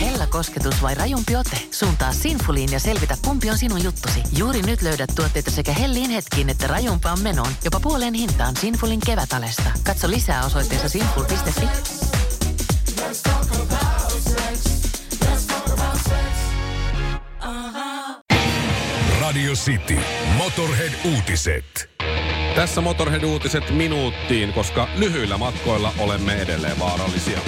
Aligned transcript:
Hella 0.00 0.26
kosketus 0.26 0.82
vai 0.82 0.94
rajumpi 0.94 1.36
ote? 1.36 1.56
Suuntaa 1.70 2.12
Sinfuliin 2.12 2.72
ja 2.72 2.80
selvitä, 2.80 3.16
kumpi 3.24 3.50
on 3.50 3.58
sinun 3.58 3.84
juttusi. 3.84 4.22
Juuri 4.36 4.62
nyt 4.62 4.82
löydät 4.82 5.10
tuotteita 5.16 5.50
sekä 5.50 5.72
hellin 5.72 6.10
hetkiin 6.10 6.50
että 6.50 6.66
rajumpaan 6.66 7.20
menoon. 7.20 7.52
Jopa 7.64 7.80
puoleen 7.80 8.14
hintaan 8.14 8.56
Sinfulin 8.56 9.00
kevätalesta. 9.06 9.70
Katso 9.84 10.10
lisää 10.10 10.44
osoitteessa 10.44 10.88
sinful.fi. 10.88 11.68
Radio 19.20 19.52
City. 19.52 19.98
Motorhead-uutiset. 20.36 21.90
Tässä 22.54 22.80
Motorhead-uutiset 22.80 23.70
minuuttiin, 23.70 24.52
koska 24.52 24.88
lyhyillä 24.96 25.38
matkoilla 25.38 25.92
olemme 25.98 26.42
edelleen 26.42 26.78
vaarallisia. 26.78 27.40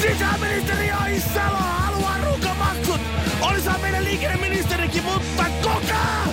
Sisäministeri 0.00 0.90
Aissalo 0.90 1.56
haluaa 1.56 2.18
runkamaksut! 2.18 3.00
Olisaa 3.40 3.78
meidän 3.78 4.04
liikenneministerikin, 4.04 5.04
mutta 5.04 5.44
koka! 5.62 6.32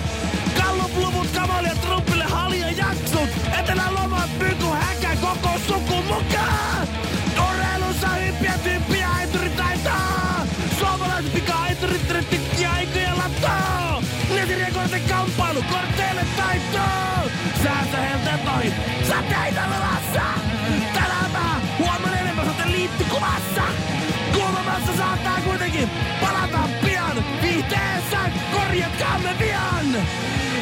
Gallup-luvut 0.56 1.26
Kamalia 1.34 1.74
Trumpille 1.74 2.24
halja 2.24 2.70
jaksut! 2.70 3.28
Etelän 3.60 3.94
lomat 3.94 4.38
pyky 4.38 4.64
häkä 4.64 5.16
koko 5.20 5.58
suku 5.66 6.02
mukaan! 6.02 6.88
Urheilussa 7.50 8.08
hyppiä 8.08 8.58
tyyppiä 8.64 9.08
aituri 9.10 9.48
taitaa! 9.48 10.46
Suomalaiset 10.78 11.32
pika 11.32 11.54
aiturit 11.54 12.08
trittikkiä 12.08 12.70
aikoja 12.72 13.16
latoo! 13.16 14.02
Netiriakorten 14.34 15.02
kamppailu 15.08 15.62
korteille 15.62 16.26
taitoo! 16.36 17.30
Säästöhelteet 17.62 18.40
ohi! 18.56 18.72
Sateita 19.08 19.60
luvassa! 19.66 19.87
Tänään 19.87 19.87
kuitenkin 25.70 25.88
palata 26.20 26.68
pian! 26.84 27.24
Viihteessä 27.42 28.18
korjatkaamme 28.52 29.34
pian! 29.38 29.96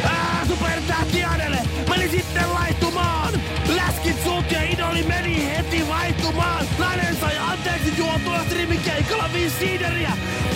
Ää, 0.05 0.47
supertähti 0.49 1.25
Adele 1.25 1.59
meni 1.89 2.09
sitten 2.09 2.55
laittumaan! 2.55 3.35
Läskit 3.77 4.23
sut 4.25 4.51
ja 4.51 4.63
idoli 4.63 5.03
meni 5.03 5.47
heti 5.47 5.89
vaihtumaan! 5.89 6.67
Nainen 6.79 7.17
sai 7.17 7.39
anteeksi 7.39 7.93
juotua 7.99 8.45
striimikeikalla 8.45 9.31
viisi 9.33 9.57
siideriä! 9.59 10.13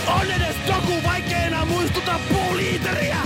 On 0.07 0.31
edes 0.31 0.57
joku 0.69 1.03
vaikka 1.05 1.37
enää 1.37 1.65
muistuta 1.65 2.21
puuliiteriä! 2.29 3.17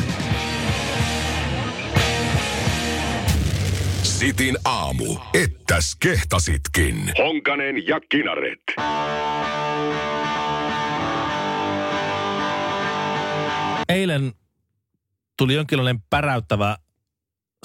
Sitin 4.03 4.59
aamu. 4.65 5.17
Ettäs 5.35 5.97
kehtasitkin. 6.01 7.13
Honkanen 7.19 7.87
ja 7.87 8.01
Kinaret. 8.09 8.63
Eilen 13.89 14.33
tuli 15.39 15.55
jonkinlainen 15.55 16.03
päräyttävä 16.11 16.77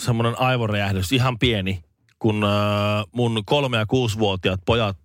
semmoinen 0.02 0.39
aivoräjähdys, 0.39 1.11
ihan 1.11 1.39
pieni, 1.39 1.84
kun 2.20 2.44
äh, 2.44 3.06
mun 3.11 3.44
kolme- 3.45 3.78
ja 3.78 3.86
kuusivuotiaat 3.86 4.59
pojat, 4.66 4.98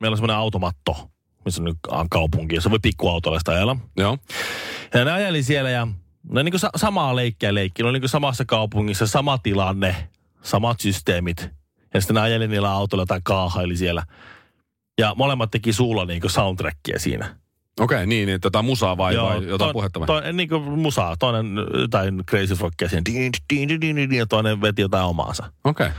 meillä 0.00 0.14
on 0.14 0.18
semmoinen 0.18 0.36
automatto, 0.36 1.10
missä 1.44 1.62
nyt 1.62 1.76
on 1.88 2.08
kaupunki, 2.08 2.60
se 2.60 2.70
voi 2.70 2.78
pikkuautolla 2.82 3.38
sitä 3.38 3.52
ajella. 3.52 3.76
Joo. 3.96 4.18
Ja 4.94 5.04
ne 5.04 5.12
ajeli 5.12 5.42
siellä 5.42 5.70
ja 5.70 5.88
ne 6.30 6.42
niin 6.42 6.58
sa- 6.58 6.70
samaa 6.76 7.16
leikkiä 7.16 7.54
leikki, 7.54 7.82
ne 7.82 7.88
oli 7.88 8.00
niin 8.00 8.08
samassa 8.08 8.44
kaupungissa, 8.44 9.06
sama 9.06 9.38
tilanne, 9.38 10.08
samat 10.42 10.80
systeemit. 10.80 11.50
Ja 11.94 12.00
sitten 12.00 12.14
ne 12.14 12.20
ajeli 12.20 12.48
niillä 12.48 12.70
autoilla 12.70 13.06
tai 13.06 13.20
kaahaili 13.24 13.76
siellä. 13.76 14.06
Ja 14.98 15.14
molemmat 15.16 15.50
teki 15.50 15.72
suulla 15.72 16.04
niin 16.04 16.22
soundtrackia 16.26 16.98
siinä. 16.98 17.36
Okei, 17.80 17.96
okay, 17.96 18.06
niin, 18.06 18.26
niin 18.26 18.40
tota 18.40 18.62
musaa 18.62 18.96
vai, 18.96 19.16
vai 19.16 19.34
jotain 19.34 19.58
toinen- 19.58 19.72
puhetta 19.72 20.00
vai? 20.00 20.06
Toinen, 20.06 20.36
niin 20.36 20.48
kuin 20.48 20.62
musaa, 20.62 21.16
toinen 21.16 21.46
jotain 21.80 22.22
crazy 22.30 22.56
rockia 22.60 22.88
siinä, 22.88 23.02
ja 24.16 24.26
toinen 24.26 24.60
veti 24.60 24.82
jotain 24.82 25.04
omaansa. 25.04 25.52
Okei. 25.64 25.86
Okay. 25.86 25.98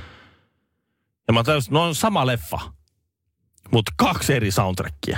Ja 1.28 1.34
mä 1.34 1.44
tajusin, 1.44 1.74
no 1.74 1.84
on 1.84 1.96
sama 1.96 2.26
leffa, 2.26 2.60
mutta 3.72 3.92
kaksi 3.98 4.34
eri 4.34 4.52
soundtrackia. 4.52 5.18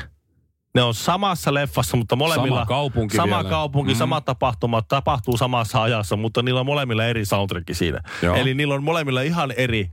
Ne 0.75 0.81
on 0.83 0.93
samassa 0.93 1.53
leffassa, 1.53 1.97
mutta 1.97 2.15
molemmilla... 2.15 2.55
Sama 2.57 2.65
kaupunki 2.65 3.15
Sama 3.17 3.37
vielä. 3.37 3.49
kaupunki, 3.49 3.93
Mm. 3.93 3.97
sama 3.97 4.21
tapahtuma, 4.21 4.81
tapahtuu 4.81 5.37
samassa 5.37 5.83
ajassa, 5.83 6.15
mutta 6.15 6.41
niillä 6.41 6.59
on 6.59 6.65
molemmilla 6.65 7.05
eri 7.05 7.25
soundtrack 7.25 7.65
siinä. 7.71 8.01
Joo. 8.21 8.35
Eli 8.35 8.53
niillä 8.53 8.73
on 8.75 8.83
molemmilla 8.83 9.21
ihan 9.21 9.51
eri, 9.51 9.91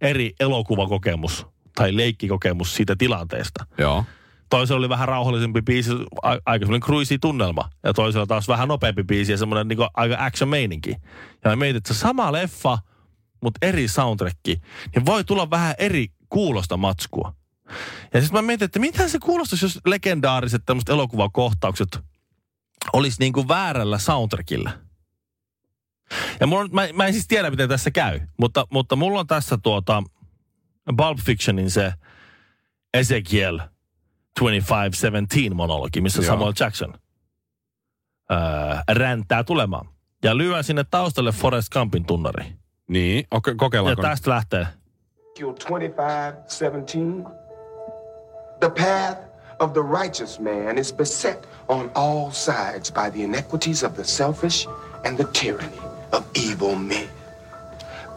eri 0.00 0.32
elokuvakokemus 0.40 1.46
tai 1.74 1.96
leikkikokemus 1.96 2.74
siitä 2.74 2.96
tilanteesta. 2.98 3.66
Joo. 3.78 4.04
Toisella 4.50 4.78
oli 4.78 4.88
vähän 4.88 5.08
rauhallisempi 5.08 5.62
biisi, 5.62 5.90
aika 6.22 6.66
semmoinen 6.66 6.80
cruisy-tunnelma. 6.80 7.70
Ja 7.82 7.92
toisella 7.92 8.26
taas 8.26 8.48
vähän 8.48 8.68
nopeampi 8.68 9.04
biisi 9.04 9.32
ja 9.32 9.38
semmoinen 9.38 9.68
niin 9.68 9.88
aika 9.94 10.16
action-meininki. 10.18 10.90
Ja 11.44 11.50
mä 11.50 11.56
mietin, 11.56 11.76
että 11.76 11.94
sama 11.94 12.32
leffa, 12.32 12.78
mutta 13.42 13.66
eri 13.66 13.88
soundtrack, 13.88 14.36
niin 14.46 15.06
voi 15.06 15.24
tulla 15.24 15.50
vähän 15.50 15.74
eri 15.78 16.08
kuulosta 16.28 16.76
matskua. 16.76 17.34
Ja 18.14 18.20
sitten 18.20 18.38
mä 18.38 18.42
mietin, 18.42 18.64
että 18.64 18.78
mitä 18.78 19.08
se 19.08 19.18
kuulostaisi, 19.18 19.64
jos 19.64 19.80
legendaariset 19.86 20.62
tämmöiset 20.66 20.88
elokuvakohtaukset 20.88 21.98
olisi 22.92 23.16
niin 23.20 23.32
kuin 23.32 23.48
väärällä 23.48 23.98
soundtrackilla. 23.98 24.70
Ja 26.40 26.46
mulla 26.46 26.62
on, 26.62 26.68
mä, 26.72 26.88
mä 26.92 27.06
en 27.06 27.12
siis 27.12 27.28
tiedä, 27.28 27.50
miten 27.50 27.68
tässä 27.68 27.90
käy, 27.90 28.20
mutta, 28.38 28.66
mutta 28.70 28.96
mulla 28.96 29.20
on 29.20 29.26
tässä 29.26 29.58
tuota 29.62 30.02
Bulb 30.96 31.18
Fictionin 31.18 31.70
se 31.70 31.92
Ezekiel 32.94 33.60
2517 34.40 35.54
monologi, 35.54 36.00
missä 36.00 36.22
Joo. 36.22 36.26
Samuel 36.32 36.52
Jackson 36.60 36.94
öö, 38.32 38.38
räntää 38.88 39.44
tulemaan. 39.44 39.88
Ja 40.24 40.36
lyön 40.36 40.64
sinne 40.64 40.84
taustalle 40.90 41.32
Forrest 41.32 41.68
Gumpin 41.72 42.04
tunnari. 42.04 42.44
Niin, 42.88 43.26
okay, 43.30 43.52
Ja 43.52 43.56
kokeillaanko? 43.56 44.02
tästä 44.02 44.30
lähtee. 44.30 44.66
Ezekiel 45.26 45.52
25, 45.52 46.58
17. 46.58 47.30
The 48.60 48.70
path 48.70 49.20
of 49.58 49.72
the 49.72 49.82
righteous 50.02 50.40
man 50.40 50.78
is 50.78 50.92
beset 50.92 51.48
on 51.68 51.90
all 51.94 52.30
sides 52.30 52.92
by 52.92 53.10
the 53.10 53.22
iniquities 53.24 53.84
of 53.84 53.94
the 53.94 54.04
selfish 54.04 54.68
and 55.06 55.16
the 55.16 55.26
tyranny 55.32 55.80
of 56.12 56.24
evil 56.34 56.74
men. 56.74 57.08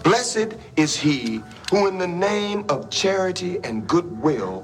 Blessed 0.04 0.58
is 0.78 1.06
he 1.06 1.42
who, 1.72 1.88
in 1.88 1.98
the 1.98 2.08
name 2.08 2.64
of 2.70 2.90
charity 2.90 3.60
and 3.64 3.88
goodwill, 3.88 4.64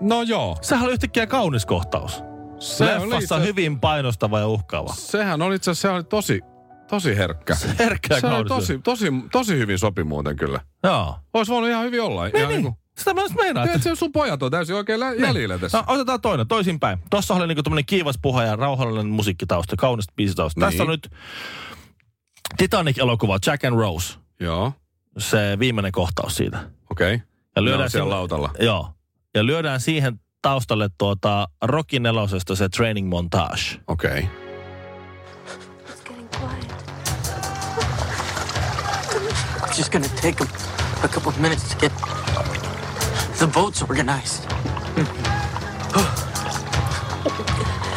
No 0.00 0.22
joo. 0.22 0.56
Sehän 0.62 0.84
oli 0.84 0.92
yhtäkkiä 0.92 1.26
kaunis 1.26 1.66
kohtaus. 1.66 2.22
Se 2.58 2.84
oli 2.96 3.10
Leffassa 3.10 3.36
itse- 3.36 3.48
hyvin 3.48 3.80
painostava 3.80 4.38
ja 4.40 4.46
uhkaava. 4.46 4.94
Sehän 4.96 5.42
oli 5.42 5.54
itse 5.54 5.70
asiassa 5.70 5.92
oli 5.94 6.04
tosi, 6.04 6.40
tosi 6.90 7.16
herkkä. 7.16 7.56
Herkkä 7.78 8.20
Se 8.20 8.26
oli 8.26 8.44
tosi, 8.48 8.78
tosi, 8.78 9.06
tosi 9.32 9.58
hyvin 9.58 9.78
sopi 9.78 10.04
muuten 10.04 10.36
kyllä. 10.36 10.60
Joo. 10.82 11.16
Olisi 11.34 11.52
voinut 11.52 11.70
ihan 11.70 11.84
hyvin 11.84 12.02
olla. 12.02 12.24
Niin, 12.24 12.36
ihan 12.36 12.48
niin. 12.48 12.62
kuin, 12.62 12.74
Sitä 12.98 13.14
mä 13.14 13.20
just 13.22 13.34
meinaan. 13.34 13.68
Se 13.80 13.94
sun 13.94 14.12
pojat 14.12 14.42
on 14.42 14.50
täysin 14.50 14.76
oikein 14.76 15.00
lä- 15.00 15.14
jäljillä 15.14 15.58
tässä. 15.58 15.78
No, 15.78 15.84
otetaan 15.86 16.20
toinen, 16.20 16.48
toisinpäin. 16.48 16.98
Tuossa 17.10 17.34
oli 17.34 17.46
niinku 17.46 17.62
tämmönen 17.62 17.86
kiivas 17.86 18.18
puhe 18.22 18.44
ja 18.44 18.56
rauhallinen 18.56 19.06
musiikkitausta, 19.06 19.76
kaunis 19.76 20.06
biisitausta. 20.16 20.60
Niin. 20.60 20.66
Tässä 20.70 20.82
on 20.82 20.88
nyt 20.88 21.10
Titanic-elokuva 22.56 23.38
Jack 23.46 23.64
and 23.64 23.76
Rose, 23.76 24.14
Joo, 24.40 24.72
se 25.18 25.56
viimeinen 25.58 25.92
kohtaus 25.92 26.36
siitä. 26.36 26.58
okei. 26.90 27.14
Okay. 27.14 27.26
Ja 27.56 27.64
lyödään 27.64 27.82
on 27.84 27.90
siellä 27.90 28.04
sinne- 28.04 28.14
lautalla. 28.16 28.50
Joo. 28.60 28.92
Ja 29.34 29.46
lyödään 29.46 29.80
siihen 29.80 30.20
taustalle 30.42 30.88
tuota 30.98 31.48
Rocky 31.62 31.98
nelosesta 31.98 32.56
se 32.56 32.68
training 32.68 33.08
montage. 33.08 33.80
Okei. 33.86 34.18
Okay. 34.18 34.48
Just 39.78 39.92
gonna 39.92 40.08
take 40.08 40.44
'em 40.44 40.48
a 41.04 41.08
couple 41.08 41.28
of 41.28 41.38
minutes 41.38 41.62
to 41.62 41.78
get 41.78 41.92
the 43.38 43.46
boats 43.46 43.82
organized. 43.82 44.50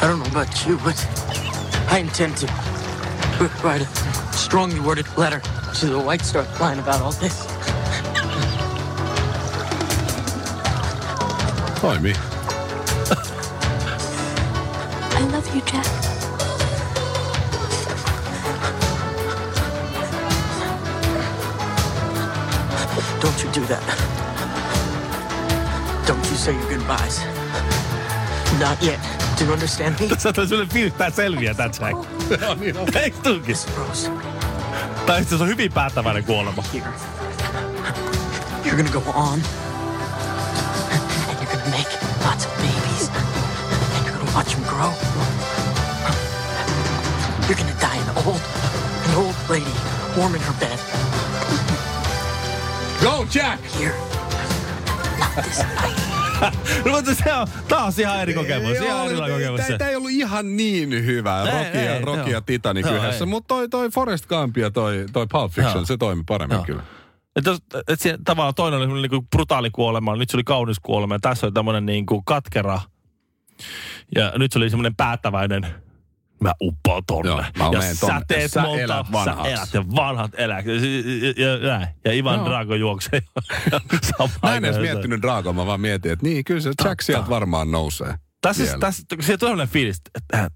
I 0.01 0.07
don't 0.07 0.19
know 0.19 0.27
about 0.31 0.67
you, 0.67 0.77
but 0.77 1.07
I 1.91 1.99
intend 1.99 2.37
to 2.37 2.47
write 3.63 3.81
a 3.81 3.87
strongly 4.31 4.79
worded 4.79 5.05
letter 5.17 5.41
to 5.79 5.87
the 5.87 5.99
White 5.99 6.25
Star 6.25 6.45
Line 6.59 6.79
about 6.79 7.01
all 7.01 7.11
this. 7.11 7.50
Toimii. 11.81 12.13
I 15.19 15.23
love 15.33 15.47
you, 15.55 15.61
Jack. 15.65 15.87
Don't 23.21 23.43
you 23.43 23.49
do 23.51 23.65
that. 23.67 23.83
Don't 26.07 26.25
you 26.29 26.35
say 26.37 26.53
your 26.53 26.69
goodbyes. 26.69 27.19
Not 28.59 28.81
yet. 28.83 28.99
Do 29.37 29.45
you 29.45 29.53
understand 29.53 29.99
me? 29.99 30.07
Sä 30.17 30.29
oot 30.29 30.35
sellainen 30.35 30.69
fiilis, 30.69 30.93
tää 30.93 31.09
selviää 31.09 31.53
tää 31.53 31.65
Jack. 31.79 32.07
Joo, 32.41 32.55
niin 32.55 32.77
on. 32.77 32.87
Eikö 32.95 33.17
tuukin? 33.23 33.55
Rose, 33.77 34.09
Tai 35.05 35.19
sitten 35.19 35.37
se 35.37 35.43
on 35.43 35.49
hyvin 35.49 35.73
päättäväinen 35.73 36.23
kuolema. 36.23 36.63
here. 36.73 36.85
You're 38.65 38.75
gonna 38.75 38.91
go 38.91 39.03
on. 39.15 39.41
Lady, 49.51 49.71
warm 50.17 50.35
in 50.35 50.41
her 50.41 50.53
bed. 50.59 50.79
Go 53.01 53.25
Jack! 53.33 53.61
Here. 53.79 53.93
Not 55.19 55.43
this 55.43 55.59
night. 55.59 56.11
No, 56.85 56.91
mutta 56.91 57.15
se 57.15 57.33
on 57.33 57.47
taas 57.67 57.99
ihan 57.99 58.21
eri 58.21 58.33
kokemus. 58.33 58.77
Ihan 58.77 59.05
erilainen 59.05 59.37
kokemus 59.37 59.67
se. 59.67 59.77
Tämä 59.77 59.89
ei 59.89 59.95
ollut 59.95 60.11
ihan 60.11 60.57
niin 60.57 61.05
hyvä. 61.05 61.43
Ei, 61.43 61.51
Rocky 61.51 61.77
ja, 61.77 61.95
ei, 61.95 62.01
Rocky 62.01 62.29
ja 62.31 62.41
Titanic 62.41 62.85
Joo, 62.85 62.95
yhdessä. 62.95 63.23
ei. 63.23 63.29
Mutta 63.29 63.47
toi, 63.47 63.69
toi 63.69 63.89
Forrest 63.89 64.25
Gump 64.25 64.57
ja 64.57 64.71
toi, 64.71 65.05
toi 65.13 65.27
Pulp 65.31 65.51
Fiction, 65.51 65.75
Joo. 65.75 65.85
se 65.85 65.97
toimi 65.97 66.23
paremmin 66.27 66.55
Joo. 66.55 66.65
kyllä. 66.65 66.83
Et 67.35 67.45
et 67.87 67.99
se, 67.99 68.17
tavallaan 68.25 68.55
toinen 68.55 68.77
oli 68.77 68.85
semmoinen 68.85 69.11
niin 69.11 69.27
brutaali 69.35 69.69
kuolema, 69.69 70.15
nyt 70.15 70.29
se 70.29 70.37
oli 70.37 70.43
kaunis 70.43 70.79
kuolema 70.79 71.15
ja 71.15 71.19
tässä 71.19 71.47
oli 71.47 71.53
tämmöinen 71.53 71.85
niin 71.85 72.05
kuin 72.05 72.25
katkera. 72.25 72.81
Ja 74.15 74.33
nyt 74.37 74.51
se 74.51 74.59
oli 74.59 74.69
semmoinen 74.69 74.95
päättäväinen, 74.95 75.67
mä 76.41 76.53
uppoan 76.61 77.03
tonne. 77.07 77.29
Joo, 77.29 77.43
mä 77.57 77.63
ja 77.63 77.79
menen 77.79 77.95
sä 77.95 78.07
tonne. 78.07 78.21
teet 78.27 78.51
Sä 78.51 78.61
multa, 78.61 78.81
elät 78.81 79.05
sä 79.07 79.11
vanhaksi. 79.11 79.51
elät 79.51 79.73
ja 79.73 79.83
vanhat 79.95 80.31
elät. 80.37 80.65
Ja, 80.65 80.73
ja, 81.45 81.67
ja, 81.67 81.87
ja 82.05 82.13
Ivan 82.13 82.35
Joo. 82.35 82.45
Drago 82.45 82.75
juoksee. 82.75 83.21
Mä 84.43 84.55
en 84.55 84.65
edes 84.65 84.81
miettinyt 84.81 85.21
Drago, 85.21 85.53
mä 85.53 85.65
vaan 85.65 85.81
mietin, 85.81 86.11
että 86.11 86.25
niin, 86.25 86.43
kyllä 86.43 86.61
se 86.61 86.71
Jack 86.85 87.01
sieltä 87.01 87.29
varmaan 87.29 87.71
nousee. 87.71 88.15
Tässä, 88.41 88.63
vielä. 88.63 88.79
tässä, 88.79 89.03
se 89.21 89.33
on 89.33 89.39
sellainen 89.39 89.67
fiilis, 89.67 90.01
että 90.15 90.37
hän, 90.37 90.49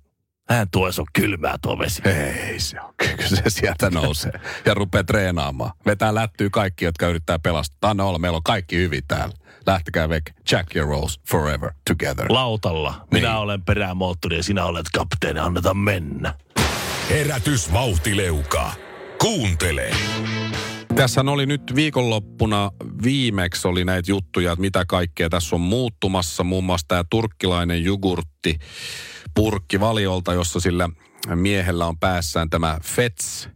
hän 0.49 0.67
tuo 0.71 0.91
se 0.91 1.01
on 1.01 1.07
kylmää 1.13 1.55
tuo 1.61 1.79
vesi. 1.79 2.01
Ei 2.05 2.59
se 2.59 2.81
on, 2.81 2.93
kyllä 2.97 3.27
se 3.29 3.43
sieltä 3.47 3.89
nousee. 3.89 4.39
Ja 4.65 4.73
rupeaa 4.73 5.03
treenaamaan. 5.03 5.71
Vetää 5.85 6.15
lättyy 6.15 6.49
kaikki, 6.49 6.85
jotka 6.85 7.07
yrittää 7.07 7.39
pelastaa. 7.39 7.89
Anna 7.89 8.03
olla, 8.03 8.19
meillä 8.19 8.35
on 8.35 8.43
kaikki 8.43 8.75
hyvin 8.75 9.03
täällä. 9.07 9.35
Lähtekää 9.67 10.09
vek. 10.09 10.31
Jack 10.51 10.75
ja 10.75 10.83
Rose 10.83 11.19
forever 11.29 11.71
together. 11.89 12.25
Lautalla. 12.29 13.07
Minä 13.11 13.27
Niin. 13.27 13.37
olen 13.37 13.61
perämoottori 13.65 14.37
ja 14.37 14.43
sinä 14.43 14.65
olet 14.65 14.85
kapteeni. 14.93 15.39
Annetaan 15.39 15.77
mennä. 15.77 16.33
Herätysvauhtileuka. 17.09 18.71
Kuuntele. 19.21 19.89
Tässä 20.95 21.21
oli 21.21 21.45
nyt 21.45 21.61
viikonloppuna 21.75 22.71
viimeksi 23.03 23.67
oli 23.67 23.85
näitä 23.85 24.11
juttuja, 24.11 24.51
että 24.51 24.61
mitä 24.61 24.85
kaikkea 24.87 25.29
tässä 25.29 25.55
on 25.55 25.61
muuttumassa. 25.61 26.43
Muun 26.43 26.63
muassa 26.63 26.87
tämä 26.87 27.03
turkkilainen 27.09 27.83
jogurtti 27.83 28.59
purkki 29.35 29.79
valiolta, 29.79 30.33
jossa 30.33 30.59
sillä 30.59 30.89
miehellä 31.35 31.85
on 31.85 31.99
päässään 31.99 32.49
tämä 32.49 32.77
FETS, 32.83 33.49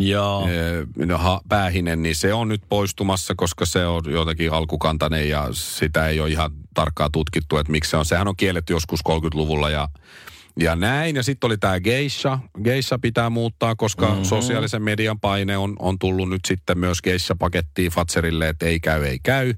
Joo. 0.00 0.48
eh, 0.48 1.06
no, 1.06 1.18
ha- 1.18 1.40
päähinen, 1.48 2.02
niin 2.02 2.16
se 2.16 2.34
on 2.34 2.48
nyt 2.48 2.62
poistumassa, 2.68 3.34
koska 3.36 3.66
se 3.66 3.86
on 3.86 4.02
jotenkin 4.06 4.52
alkukantainen 4.52 5.28
ja 5.28 5.48
sitä 5.52 6.08
ei 6.08 6.20
ole 6.20 6.28
ihan 6.28 6.50
tarkkaa 6.74 7.08
tutkittu, 7.12 7.58
että 7.58 7.72
miksi 7.72 7.90
se 7.90 7.96
on. 7.96 8.04
Sehän 8.04 8.28
on 8.28 8.36
kielletty 8.36 8.72
joskus 8.72 9.00
30-luvulla 9.08 9.70
ja 9.70 9.88
ja 10.60 10.76
näin, 10.76 11.16
ja 11.16 11.22
sitten 11.22 11.48
oli 11.48 11.58
tämä 11.58 11.80
geisha. 11.80 12.38
Geisha 12.64 12.98
pitää 12.98 13.30
muuttaa, 13.30 13.76
koska 13.76 14.08
mm-hmm. 14.08 14.24
sosiaalisen 14.24 14.82
median 14.82 15.20
paine 15.20 15.56
on, 15.56 15.76
on 15.78 15.98
tullut 15.98 16.28
nyt 16.28 16.40
sitten 16.46 16.78
myös 16.78 17.02
geisha-pakettiin 17.02 17.90
Fatserille, 17.90 18.48
että 18.48 18.66
ei 18.66 18.80
käy, 18.80 19.04
ei 19.04 19.18
käy. 19.22 19.54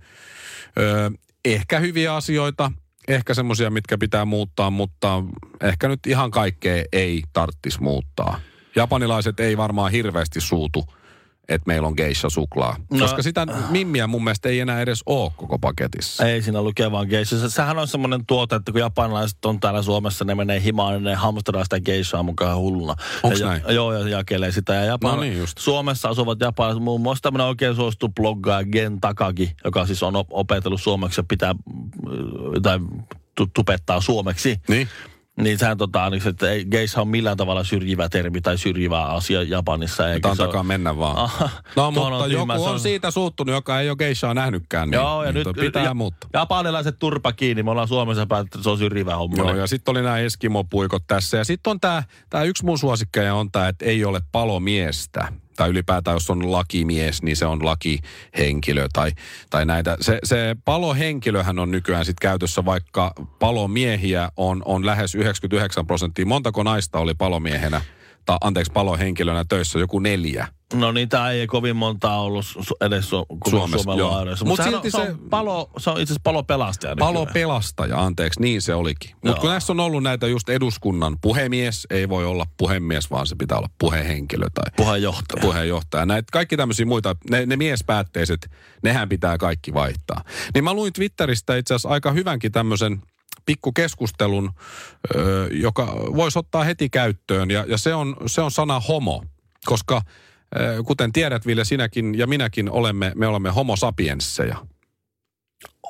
Ö, 0.78 1.10
ehkä 1.44 1.78
hyviä 1.78 2.14
asioita, 2.14 2.72
ehkä 3.08 3.34
semmoisia, 3.34 3.70
mitkä 3.70 3.98
pitää 3.98 4.24
muuttaa, 4.24 4.70
mutta 4.70 5.22
ehkä 5.60 5.88
nyt 5.88 6.06
ihan 6.06 6.30
kaikkea 6.30 6.84
ei 6.92 7.22
tarttis 7.32 7.80
muuttaa. 7.80 8.40
Japanilaiset 8.76 9.40
ei 9.40 9.56
varmaan 9.56 9.92
hirveästi 9.92 10.40
suutu, 10.40 10.84
että 11.48 11.66
meillä 11.66 11.88
on 11.88 11.94
geisha 11.96 12.30
suklaa. 12.30 12.76
No. 12.90 12.98
Koska 12.98 13.22
sitä 13.22 13.46
mimmiä 13.70 14.06
mun 14.06 14.24
mielestä 14.24 14.48
ei 14.48 14.60
enää 14.60 14.80
edes 14.80 15.02
ole 15.06 15.32
koko 15.36 15.58
paketissa. 15.58 16.26
Ei 16.26 16.42
siinä 16.42 16.62
lukee 16.62 16.90
vaan 16.90 17.06
geisha. 17.08 17.48
Sehän 17.48 17.78
on 17.78 17.88
semmoinen 17.88 18.26
tuote, 18.26 18.56
että 18.56 18.72
kun 18.72 18.80
japanilaiset 18.80 19.44
on 19.44 19.60
täällä 19.60 19.82
Suomessa, 19.82 20.24
ne 20.24 20.34
menee 20.34 20.62
himaan 20.62 20.94
ja 20.94 21.00
ne 21.00 21.14
hamstraa 21.14 21.64
sitä 21.64 21.80
geishaa 21.80 22.22
mukaan 22.22 22.58
hulluna. 22.58 22.94
Onks 23.22 23.40
ja, 23.40 23.46
näin? 23.46 23.62
Joo, 23.68 23.92
ja 23.92 24.08
jakelee 24.08 24.52
sitä. 24.52 24.74
Ja 24.74 24.84
Japan, 24.84 25.14
No 25.14 25.20
niin, 25.20 25.38
just. 25.38 25.58
Suomessa 25.58 26.08
asuvat 26.08 26.40
japanilaiset, 26.40 26.84
muun 26.84 27.00
muassa 27.00 27.22
tämmöinen 27.22 27.46
oikein 27.46 27.76
suosittu 27.76 28.08
bloggaaja 28.08 28.64
Gen 28.64 29.00
Takagi, 29.00 29.52
joka 29.64 29.86
siis 29.86 30.02
on 30.02 30.16
op- 30.16 30.28
opetellut 30.30 30.82
suomeksi 30.82 31.20
ja 31.20 31.24
pitää 31.28 31.52
mm, 31.52 31.60
tai 32.62 32.78
tu- 33.34 33.50
tupettaa 33.54 34.00
suomeksi. 34.00 34.60
Niin? 34.68 34.88
Niin 35.36 35.58
sehän 35.58 35.78
tota, 35.78 36.10
niin 36.10 36.28
että 36.28 36.50
ei 36.50 36.64
geisha 36.64 37.00
on 37.02 37.08
millään 37.08 37.36
tavalla 37.36 37.64
syrjivä 37.64 38.08
termi 38.08 38.40
tai 38.40 38.58
syrjivä 38.58 39.02
asia 39.04 39.42
Japanissa. 39.42 40.12
Eikä 40.12 40.28
se 40.34 40.42
Antakaa 40.42 40.60
ole- 40.60 40.66
mennä 40.66 40.96
vaan. 40.98 41.16
Aha, 41.16 41.48
no 41.76 41.90
mutta 41.90 42.08
on 42.08 42.32
joku 42.32 42.52
on 42.52 42.60
on- 42.60 42.80
siitä 42.80 43.10
suuttunut, 43.10 43.54
joka 43.54 43.80
ei 43.80 43.88
ole 43.90 43.96
geishaa 43.96 44.34
nähnytkään. 44.34 44.90
Niin, 44.90 44.94
Joo, 45.00 45.24
ja 45.24 45.32
niin 45.32 45.46
nyt 45.46 45.56
pitää 45.56 45.84
ja, 45.84 45.94
muuttaa. 45.94 46.30
japanilaiset 46.32 46.98
turpa 46.98 47.32
kiinni. 47.32 47.62
Me 47.62 47.70
ollaan 47.70 47.88
Suomessa 47.88 48.26
päätetty, 48.26 48.58
että 48.58 48.62
se 48.64 48.70
on 48.70 48.78
syrjivä 48.78 49.16
homma. 49.16 49.36
Joo, 49.36 49.54
ja 49.56 49.66
sitten 49.66 49.92
oli 49.92 50.02
nämä 50.02 50.18
Eskimo-puikot 50.18 51.02
tässä. 51.06 51.36
Ja 51.36 51.44
sitten 51.44 51.70
on 51.70 51.80
tämä, 51.80 52.02
tämä 52.30 52.44
yksi 52.44 52.64
mun 52.64 52.78
suosikkeja 52.78 53.34
on 53.34 53.52
tämä, 53.52 53.68
että 53.68 53.84
ei 53.84 54.04
ole 54.04 54.20
palomiestä. 54.32 55.32
Tai 55.56 55.68
ylipäätään, 55.68 56.14
jos 56.14 56.30
on 56.30 56.52
lakimies, 56.52 57.22
niin 57.22 57.36
se 57.36 57.46
on 57.46 57.64
lakihenkilö 57.64 58.86
tai, 58.92 59.10
tai 59.50 59.66
näitä. 59.66 59.96
Se, 60.00 60.18
se 60.24 60.56
palohenkilöhän 60.64 61.58
on 61.58 61.70
nykyään 61.70 62.04
sitten 62.04 62.28
käytössä, 62.28 62.64
vaikka 62.64 63.12
palomiehiä 63.38 64.30
on, 64.36 64.62
on 64.64 64.86
lähes 64.86 65.14
99 65.14 65.86
prosenttia. 65.86 66.26
Montako 66.26 66.62
naista 66.62 66.98
oli 66.98 67.14
palomiehenä, 67.14 67.80
tai 68.26 68.36
anteeksi, 68.40 68.72
palohenkilönä 68.72 69.44
töissä? 69.48 69.78
Joku 69.78 69.98
neljä. 69.98 70.46
No 70.74 70.92
niitä 70.92 71.30
ei 71.30 71.46
kovin 71.46 71.76
montaa 71.76 72.22
ollut 72.22 72.44
edes 72.80 73.04
su- 73.04 73.50
Suomessa, 73.50 73.82
Suomen 73.82 74.06
laajuudessa. 74.06 74.44
Mut 74.44 74.58
Mutta 74.58 74.70
silti 74.70 74.90
se, 74.90 74.96
on, 74.96 75.06
se, 75.06 75.12
on 75.12 75.18
palo, 75.30 75.70
se 75.78 75.90
on 75.90 75.96
itse 76.00 76.12
asiassa 76.12 76.20
palopelastaja. 76.24 76.96
Palopelastaja, 76.98 78.04
anteeksi, 78.04 78.40
niin 78.40 78.62
se 78.62 78.74
olikin. 78.74 79.10
Mutta 79.24 79.40
kun 79.40 79.50
näissä 79.50 79.72
on 79.72 79.80
ollut 79.80 80.02
näitä 80.02 80.26
just 80.26 80.48
eduskunnan 80.48 81.16
puhemies, 81.22 81.86
ei 81.90 82.08
voi 82.08 82.24
olla 82.26 82.46
puhemies, 82.56 83.10
vaan 83.10 83.26
se 83.26 83.36
pitää 83.38 83.58
olla 83.58 83.68
puhehenkilö 83.78 84.46
tai 84.54 84.64
Puheenjohtaja. 84.76 85.40
puheenjohtaja. 85.42 86.06
Näitä 86.06 86.28
kaikki 86.32 86.56
tämmöisiä 86.56 86.86
muita, 86.86 87.16
ne, 87.30 87.46
ne 87.46 87.56
miespäätteiset, 87.56 88.50
nehän 88.82 89.08
pitää 89.08 89.38
kaikki 89.38 89.74
vaihtaa. 89.74 90.24
Niin 90.54 90.64
mä 90.64 90.74
luin 90.74 90.92
Twitteristä 90.92 91.56
itse 91.56 91.74
asiassa 91.74 91.88
aika 91.88 92.12
hyvänkin 92.12 92.52
tämmöisen 92.52 93.02
pikkukeskustelun, 93.46 94.52
joka 95.50 95.86
voisi 95.96 96.38
ottaa 96.38 96.64
heti 96.64 96.90
käyttöön, 96.90 97.50
ja, 97.50 97.64
ja 97.68 97.78
se, 97.78 97.94
on, 97.94 98.16
se 98.26 98.40
on 98.40 98.50
sana 98.50 98.80
homo, 98.80 99.24
koska 99.64 100.02
kuten 100.86 101.12
tiedät 101.12 101.46
Ville, 101.46 101.64
sinäkin 101.64 102.18
ja 102.18 102.26
minäkin 102.26 102.70
olemme, 102.70 103.12
me 103.14 103.26
olemme 103.26 103.50
homo 103.50 103.76
sapiensseja. 103.76 104.56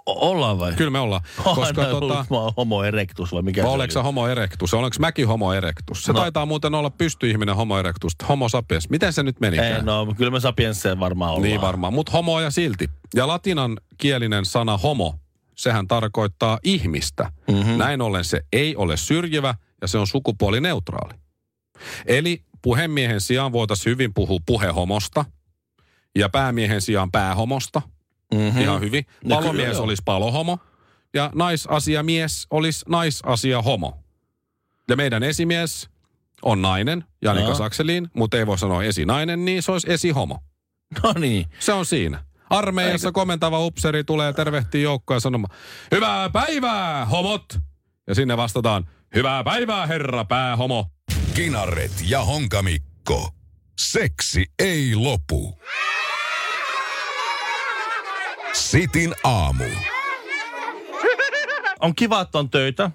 Ollaan 0.06 0.59
vai? 0.59 0.73
Kyllä 0.73 0.90
me 0.90 0.99
ollaan, 0.99 1.23
koska 1.54 1.85
tota, 1.85 2.26
Mä 2.30 2.37
oon 2.37 2.52
homo 2.56 2.82
erectus 2.85 3.32
vai 3.32 3.42
mikä 3.42 3.62
vai 3.64 3.90
sä 3.90 3.99
oli? 4.00 4.04
homo 4.04 4.28
erectus? 4.28 4.75
Olenko 4.75 4.97
mäkin 5.00 5.28
homo 5.28 5.52
erectus? 5.52 6.04
Se 6.04 6.12
No. 6.12 6.21
taitaa 6.21 6.47
muuten 6.47 6.75
olla 6.75 6.90
pystyihminen 6.90 7.56
homo 7.56 7.78
erectus. 7.78 8.12
Homo 8.28 8.49
sapiens. 8.49 8.90
Miten 8.90 9.12
se 9.12 9.23
nyt 9.23 9.40
menikään? 9.40 9.73
Ei, 9.76 9.82
no 9.82 10.14
kyllä 10.16 10.30
me 10.30 10.40
sapiensseen 10.40 11.00
varmaan 11.00 11.30
ollaan. 11.30 11.42
Niin 11.42 11.61
varmaan, 11.61 11.92
mutta 11.94 12.12
homoja 12.12 12.50
silti. 12.50 12.90
Ja 13.14 13.26
latinan 13.26 13.78
kielinen 13.99 14.44
sana 14.44 14.76
homo, 14.78 15.14
sehän 15.62 15.88
tarkoittaa 15.88 16.59
ihmistä. 16.62 17.33
Mhm. 17.49 17.59
Mm-hmm. 17.59 17.78
Näin 17.78 18.00
ollen 18.00 18.25
se 18.25 18.40
ei 18.52 18.76
ole 18.76 18.97
syrjivä 18.97 19.54
ja 19.81 19.88
se 19.88 19.99
on 19.99 20.07
sukupuolineutraali. 20.07 21.14
Eli 22.07 22.45
puhemiehen 22.62 23.21
sijaan 23.21 23.52
voitaisiin 23.52 23.90
hyvin 23.90 24.14
puhua 24.14 24.38
puhehomosta 24.47 25.25
ja 26.19 26.28
päämiehen 26.28 26.81
sijaan 26.81 27.11
päähomosta. 27.11 27.83
Mhm. 28.35 28.42
Mm-hmm. 28.42 28.61
Ihan 28.61 28.81
hyvin. 28.81 29.07
No 29.25 29.37
Palomies 29.37 29.64
kyllä, 29.64 29.76
joo. 29.76 29.85
olisi 29.85 30.02
palohomo 30.04 30.59
ja 31.14 31.31
naisasiamies 31.35 32.47
olisi 32.50 32.85
naisasiahomo. 32.88 33.99
Ja 34.88 34.97
meidän 34.97 35.23
esimies 35.23 35.90
on 36.42 36.62
nainen, 36.62 37.04
Janika 37.23 37.47
Joo. 37.47 37.54
Sakselin, 37.54 38.11
mutta 38.14 38.38
ei 38.38 38.47
voi 38.47 38.59
sanoa 38.59 38.83
esinainen, 38.85 39.45
niin 39.45 39.62
se 39.62 39.73
olisi 39.73 39.92
esihomo. 39.92 40.38
No 41.02 41.12
niin. 41.12 41.47
Se 41.59 41.73
on 41.73 41.87
siinä. 41.87 42.25
Armeijassa 42.52 43.12
komentava 43.12 43.59
upseri 43.59 44.04
tulee 44.04 44.32
tervehtiä 44.32 44.80
joukkoa 44.80 45.21
sanomaan, 45.21 45.59
hyvää 45.90 46.30
päivää, 46.30 47.04
homot! 47.04 47.44
Ja 48.06 48.14
sinne 48.14 48.37
vastataan, 48.37 48.88
hyvää 49.14 49.44
päivää, 49.44 49.87
herra 49.87 50.25
päähomo. 50.25 50.87
Kinaret 51.35 51.92
ja 52.09 52.25
Honkamikko. 52.25 53.28
Seksi 53.78 54.47
ei 54.59 54.94
lopu. 54.94 55.59
Sitin 58.52 59.14
aamu. 59.25 59.64
on 61.80 61.94
kiva, 61.94 62.21
että 62.21 62.38
on 62.38 62.50
töitä. 62.50 62.90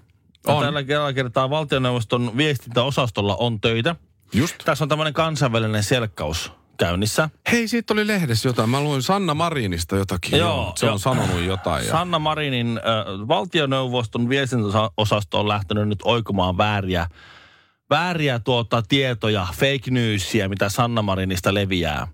On. 0.48 0.64
Tällä 0.64 0.84
kerralla 0.84 1.14
kertaa 1.14 1.50
valtioneuvoston 1.50 2.38
viestintäosastolla 2.38 3.36
on 3.36 3.62
töitä. 3.62 3.96
Just. 4.34 4.56
Tässä 4.66 4.84
on 4.84 4.90
tämmöinen 4.90 5.14
kansainvälinen 5.14 5.84
selkkaus 5.84 6.52
käynnissä. 6.78 7.30
Hei, 7.52 7.68
siitä 7.68 7.94
oli 7.94 8.08
lehdessä 8.08 8.50
jotain. 8.50 8.70
Mä 8.70 8.82
luin 8.82 9.02
Sanna 9.02 9.34
Marinista 9.34 9.96
jotakin. 9.96 10.40
Joo, 10.40 10.74
se 10.76 10.86
joo. 10.86 10.94
on 10.94 11.00
sanonut 11.00 11.42
jotain. 11.42 11.86
Ja... 11.86 11.92
Sanna 11.92 12.20
Marinin 12.20 12.78
äh, 12.78 13.28
valtioneuvoston 13.28 14.30
viestintäosasto 14.30 15.40
on 15.40 15.48
lähtenyt 15.48 15.88
nyt 15.88 16.00
oikomaan 16.04 16.58
vääriä, 16.58 17.08
vääriä 17.90 18.40
tuota, 18.40 18.82
tietoja, 18.82 19.48
fake 19.54 19.92
newsia, 19.92 20.50
mitä 20.50 20.70
Sanna 20.70 21.02
Marinista 21.02 21.54
leviää. 21.54 22.02
Äh, 22.02 22.10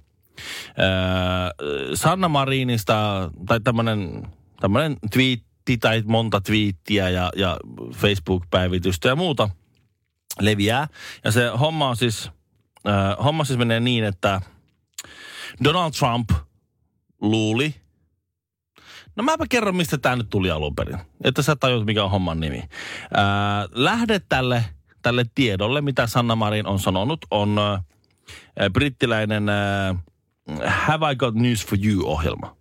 Sanna 1.93 2.29
Marinista, 2.29 3.29
tai 3.47 3.59
tämmöinen 3.59 4.27
tämmönen 4.63 4.97
twiitti 5.11 5.77
tai 5.77 6.03
monta 6.05 6.41
twiittiä 6.41 7.09
ja, 7.09 7.31
ja 7.35 7.57
Facebook-päivitystä 7.95 9.07
ja 9.07 9.15
muuta 9.15 9.49
leviää. 10.39 10.87
Ja 11.23 11.31
se 11.31 11.47
homma 11.59 11.89
on 11.89 11.97
siis, 11.97 12.31
äh, 12.87 13.25
homma 13.25 13.45
siis 13.45 13.59
menee 13.59 13.79
niin, 13.79 14.03
että 14.03 14.41
Donald 15.63 15.91
Trump 15.91 16.29
luuli, 17.21 17.75
No 19.15 19.23
mäpä 19.23 19.45
kerron, 19.49 19.75
mistä 19.75 19.97
tämä 19.97 20.15
nyt 20.15 20.29
tuli 20.29 20.51
alun 20.51 20.75
perin. 20.75 20.97
Että 21.23 21.41
sä 21.41 21.55
tajut, 21.55 21.85
mikä 21.85 22.03
on 22.03 22.11
homman 22.11 22.39
nimi. 22.39 22.63
Ää, 23.13 23.67
lähde 23.71 24.21
tälle, 24.29 24.65
tälle 25.01 25.25
tiedolle, 25.35 25.81
mitä 25.81 26.07
Sanna 26.07 26.35
Marin 26.35 26.67
on 26.67 26.79
sanonut, 26.79 27.25
on 27.31 27.59
ää, 27.59 28.69
brittiläinen 28.69 29.49
ää, 29.49 29.95
Have 30.65 31.11
I 31.11 31.15
Got 31.15 31.35
News 31.35 31.65
for 31.65 31.77
You-ohjelma. 31.85 32.55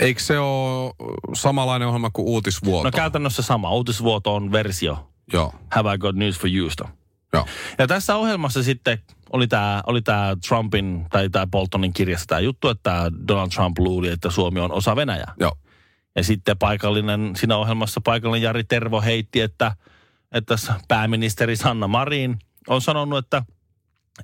Eikö 0.00 0.20
se 0.20 0.38
ole 0.38 0.94
samanlainen 1.34 1.88
ohjelma 1.88 2.10
kuin 2.12 2.28
Uutisvuoto? 2.28 2.84
No 2.84 2.90
käytännössä 2.90 3.42
sama. 3.42 3.70
Uutisvuoto 3.70 4.34
on 4.34 4.52
versio 4.52 5.10
Joo, 5.32 5.54
Have 5.70 5.94
I 5.94 5.98
Got 5.98 6.16
News 6.16 6.38
for 6.38 6.50
Yousta. 6.50 6.88
Joo. 7.34 7.46
Ja 7.78 7.86
tässä 7.86 8.16
ohjelmassa 8.16 8.62
sitten 8.62 8.98
oli 9.32 9.46
tämä 9.46 9.82
oli 9.86 10.02
tää 10.02 10.36
Trumpin 10.48 11.06
tai 11.10 11.30
tämä 11.30 11.46
Boltonin 11.46 11.92
kirjassa 11.92 12.26
tämä 12.26 12.40
juttu, 12.40 12.68
että 12.68 13.10
Donald 13.28 13.48
Trump 13.48 13.78
luuli, 13.78 14.08
että 14.08 14.30
Suomi 14.30 14.60
on 14.60 14.72
osa 14.72 14.96
Venäjää. 14.96 15.34
Joo. 15.40 15.52
Ja 16.16 16.24
sitten 16.24 16.58
paikallinen, 16.58 17.32
siinä 17.36 17.56
ohjelmassa 17.56 18.00
paikallinen 18.00 18.42
Jari 18.42 18.64
Tervo 18.64 19.00
heitti, 19.00 19.40
että, 19.40 19.76
että 20.32 20.54
pääministeri 20.88 21.56
Sanna 21.56 21.88
Marin 21.88 22.38
on 22.68 22.80
sanonut, 22.80 23.18
että 23.18 23.42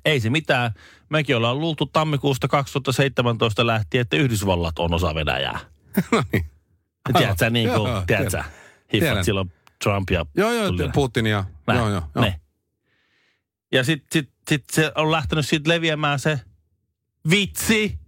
ei 0.05 0.19
se 0.19 0.29
mitään. 0.29 0.71
Mekin 1.09 1.37
ollaan 1.37 1.59
luultu 1.59 1.85
tammikuusta 1.85 2.47
2017 2.47 3.67
lähtien, 3.67 4.01
että 4.01 4.17
Yhdysvallat 4.17 4.79
on 4.79 4.93
osa 4.93 5.15
Venäjää. 5.15 5.59
No 6.11 6.23
niin. 6.33 6.45
Tiedätkö, 7.17 7.49
niin 7.49 7.69
kuin, 7.69 7.91
tiedätkö, 8.07 8.43
hiffat 8.93 9.23
silloin 9.23 9.51
Trump 9.83 10.09
ja 10.09 10.25
Joo, 10.35 10.51
joo, 10.51 10.71
Putin 10.93 11.27
ja... 11.27 11.43
Joo, 11.67 11.77
joo, 11.77 11.89
joo. 11.89 12.25
Ne. 12.25 12.39
Ja 13.71 13.83
sitten 13.83 14.07
sit, 14.11 14.29
sit 14.49 14.63
se 14.71 14.91
on 14.95 15.11
lähtenyt 15.11 15.47
siitä 15.47 15.69
leviämään 15.69 16.19
se 16.19 16.39
vitsi 17.29 17.99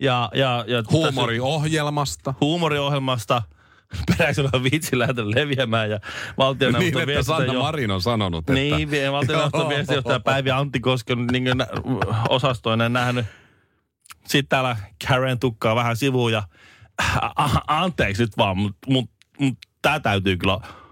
ja, 0.00 0.30
ja, 0.34 0.64
ja 0.68 0.82
Huumoriohjelmasta. 0.90 2.34
huumoriohjelmasta 2.40 3.42
peräisellä 4.18 4.62
vitsi 4.62 4.98
lähtenyt 4.98 5.34
leviämään 5.34 5.90
ja 5.90 5.96
Niin, 5.98 6.34
valtioneuvoston 6.38 7.02
että 7.02 7.06
viestintä 7.06 7.38
Sanna 7.38 7.52
jo- 7.52 7.60
Marin 7.62 7.90
on 7.90 8.02
sanonut, 8.02 8.38
että... 8.38 8.52
Niin, 8.52 9.12
valtioneuvoston 9.12 9.60
Joo. 9.60 9.68
viestintäjohtaja 9.68 10.20
Päivi 10.20 10.50
Antti 10.50 10.80
Kosken 10.80 11.26
niin 11.26 11.44
osastoinen 12.28 12.92
nähnyt. 12.92 13.26
Sitten 14.24 14.48
täällä 14.48 14.76
Karen 15.08 15.38
tukkaa 15.38 15.76
vähän 15.76 15.96
sivuun 15.96 16.32
ja 16.32 16.42
a- 17.36 17.60
anteeksi 17.66 18.22
nyt 18.22 18.36
vaan, 18.36 18.58
mutta 18.58 18.90
mut, 18.90 19.10
mut, 19.38 19.58
tämä 19.82 20.00
täytyy 20.00 20.36
kyllä... 20.36 20.83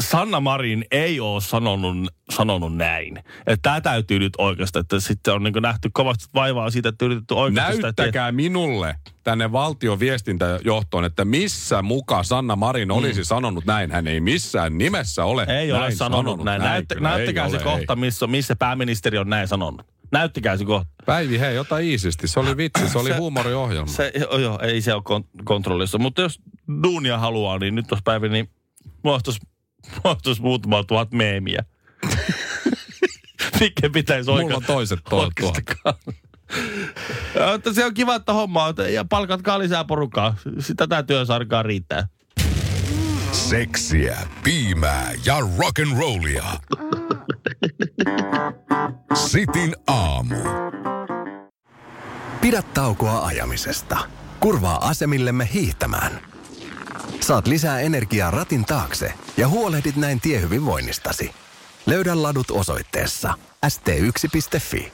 Sanna 0.00 0.40
Marin 0.40 0.84
ei 0.90 1.20
ole 1.20 1.40
sanonut, 1.40 1.96
sanonut 2.30 2.76
näin. 2.76 3.22
Tämä 3.62 3.80
täytyy 3.80 4.18
nyt 4.18 4.32
oikeasti, 4.38 4.78
että 4.78 5.00
sitten 5.00 5.34
on 5.34 5.42
niin 5.42 5.54
nähty 5.62 5.90
kovasti 5.92 6.24
vaivaa 6.34 6.70
siitä, 6.70 6.88
että 6.88 7.04
yritetty 7.04 7.34
oikeasti 7.34 7.72
sitä... 7.76 7.82
Näyttäkää 7.86 8.32
minulle 8.32 8.96
tänne 9.22 9.52
valtion 9.52 10.00
viestintäjohtoon, 10.00 11.04
että 11.04 11.24
missä 11.24 11.82
muka 11.82 12.22
Sanna 12.22 12.56
Marin 12.56 12.90
olisi 12.90 13.24
sanonut 13.24 13.64
näin. 13.64 13.90
Hän 13.90 14.06
ei 14.06 14.20
missään 14.20 14.78
nimessä 14.78 15.24
ole 15.24 15.44
Mm. 15.44 15.50
Ei 15.50 15.68
näin 15.68 15.82
ole 15.82 15.90
sanonut, 15.90 16.44
näin. 16.44 16.62
Näyttä, 16.62 16.94
kyllä, 16.94 17.10
ei 17.10 17.16
näyttäkää 17.16 17.48
se 17.48 17.56
ole, 17.56 17.64
kohta, 17.64 17.96
missä, 17.96 18.26
missä 18.26 18.56
pääministeri 18.56 19.18
on 19.18 19.28
näin 19.30 19.48
sanonut. 19.48 19.86
Näyttäkää 20.12 20.56
se 20.56 20.64
kohta. 20.64 20.90
Päivi, 21.06 21.38
hei, 21.38 21.58
ota 21.58 21.78
iisisti. 21.78 22.28
Se 22.28 22.40
oli 22.40 22.56
vitsi, 22.56 22.88
se 22.88 22.98
oli 22.98 23.10
Se- 23.10 23.16
huumoriohjelma. 23.16 23.86
Se, 23.86 24.12
joo, 24.20 24.38
joo, 24.38 24.58
ei 24.62 24.80
se 24.80 24.94
ole 24.94 25.02
kon- 25.10 25.42
kontrollissa. 25.44 25.98
Mutta 25.98 26.22
jos 26.22 26.40
duunia 26.82 27.18
haluaa, 27.18 27.58
niin 27.58 27.74
nyt 27.74 27.86
tuossa 27.86 28.02
päivä, 28.04 28.28
niin 28.28 28.50
mulla 29.04 29.20
olisi 29.26 29.40
mulla 30.04 30.16
tuossa 30.22 30.42
muutama 30.42 30.84
tuhat 30.84 31.12
meemiä. 31.12 31.64
Mikä 33.60 33.90
pitäisi 33.90 34.30
Mulla 34.30 34.42
oikein. 34.42 34.56
on 34.56 34.64
toiset 34.64 34.98
tuhat 35.10 35.32
tuhat. 35.40 35.98
Mutta 37.52 37.74
se 37.74 37.84
on 37.84 37.94
kiva, 37.94 38.14
että 38.14 38.32
homma 38.32 38.64
on. 38.64 38.74
Ja 38.92 39.04
palkatkaa 39.04 39.58
lisää 39.58 39.84
porukkaa. 39.84 40.36
Sitä 40.58 40.86
tämä 40.86 41.02
työsarkaa 41.02 41.62
riittää. 41.62 42.08
Seksiä, 43.32 44.18
piimää 44.44 45.12
ja 45.24 45.36
rock'n'rollia. 45.40 46.58
Sitin 49.14 49.76
aamu. 49.86 50.36
Pidä 52.40 52.62
taukoa 52.62 53.26
ajamisesta. 53.26 53.98
Kurvaa 54.40 54.88
asemillemme 54.88 55.48
hiihtämään. 55.54 56.20
Saat 57.20 57.46
lisää 57.46 57.80
energiaa 57.80 58.30
ratin 58.30 58.64
taakse 58.64 59.12
ja 59.36 59.48
huolehdit 59.48 59.96
näin 59.96 60.20
tiehyvinvoinnistasi. 60.20 61.30
Löydä 61.86 62.22
ladut 62.22 62.50
osoitteessa 62.50 63.34
st1.fi. 63.66 64.92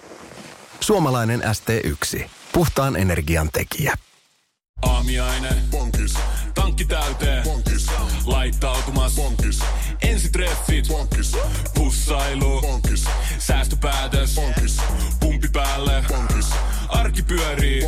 Suomalainen 0.80 1.42
ST1. 1.42 2.24
Puhtaan 2.52 2.96
energian 2.96 3.50
tekijä. 3.52 3.94
Aamiaine. 4.82 5.48
Bonkis. 5.70 6.14
Tankki 6.54 6.84
täyteen. 6.84 7.42
Bonkis. 7.44 7.86
Laittautumas. 8.26 9.14
Bonkis. 9.14 9.58
Ensitreffit. 10.02 10.88
Bonkis. 10.88 11.32
Pussailu. 11.74 12.60
Bonkis. 12.60 13.04
Säästöpäätös. 13.38 14.34
Bonkis. 14.34 14.76
Pumpi 15.20 15.48
päälle. 15.52 16.04
Bonkis. 16.08 16.46
Arki 16.96 17.22
pyörii. 17.22 17.82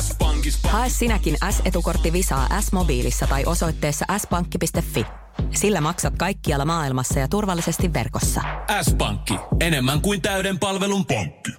S-pankis. 0.00 0.58
Hae 0.68 0.88
sinäkin 0.88 1.36
S-etukortti 1.50 2.12
Visaa 2.12 2.60
S-mobiilissa 2.60 3.26
tai 3.26 3.44
osoitteessa 3.46 4.04
s-pankki.fi. 4.18 5.06
Sillä 5.50 5.80
maksat 5.80 6.14
kaikkialla 6.18 6.64
maailmassa 6.64 7.18
ja 7.18 7.28
turvallisesti 7.28 7.92
verkossa. 7.92 8.40
S-pankki. 8.82 9.34
Enemmän 9.60 10.00
kuin 10.00 10.22
täyden 10.22 10.58
palvelun 10.58 11.06
pankki. 11.06 11.50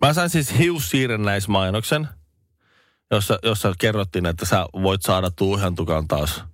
Mä 0.00 0.12
sain 0.12 0.30
siis 0.30 0.58
hiussiirrennäismainoksen, 0.58 2.08
jossa, 3.10 3.38
jossa 3.42 3.74
kerrottiin, 3.78 4.26
että 4.26 4.46
sä 4.46 4.66
voit 4.82 5.02
saada 5.02 5.30
tuuhen 5.30 5.74
tukan 5.74 6.08
taas. 6.08 6.44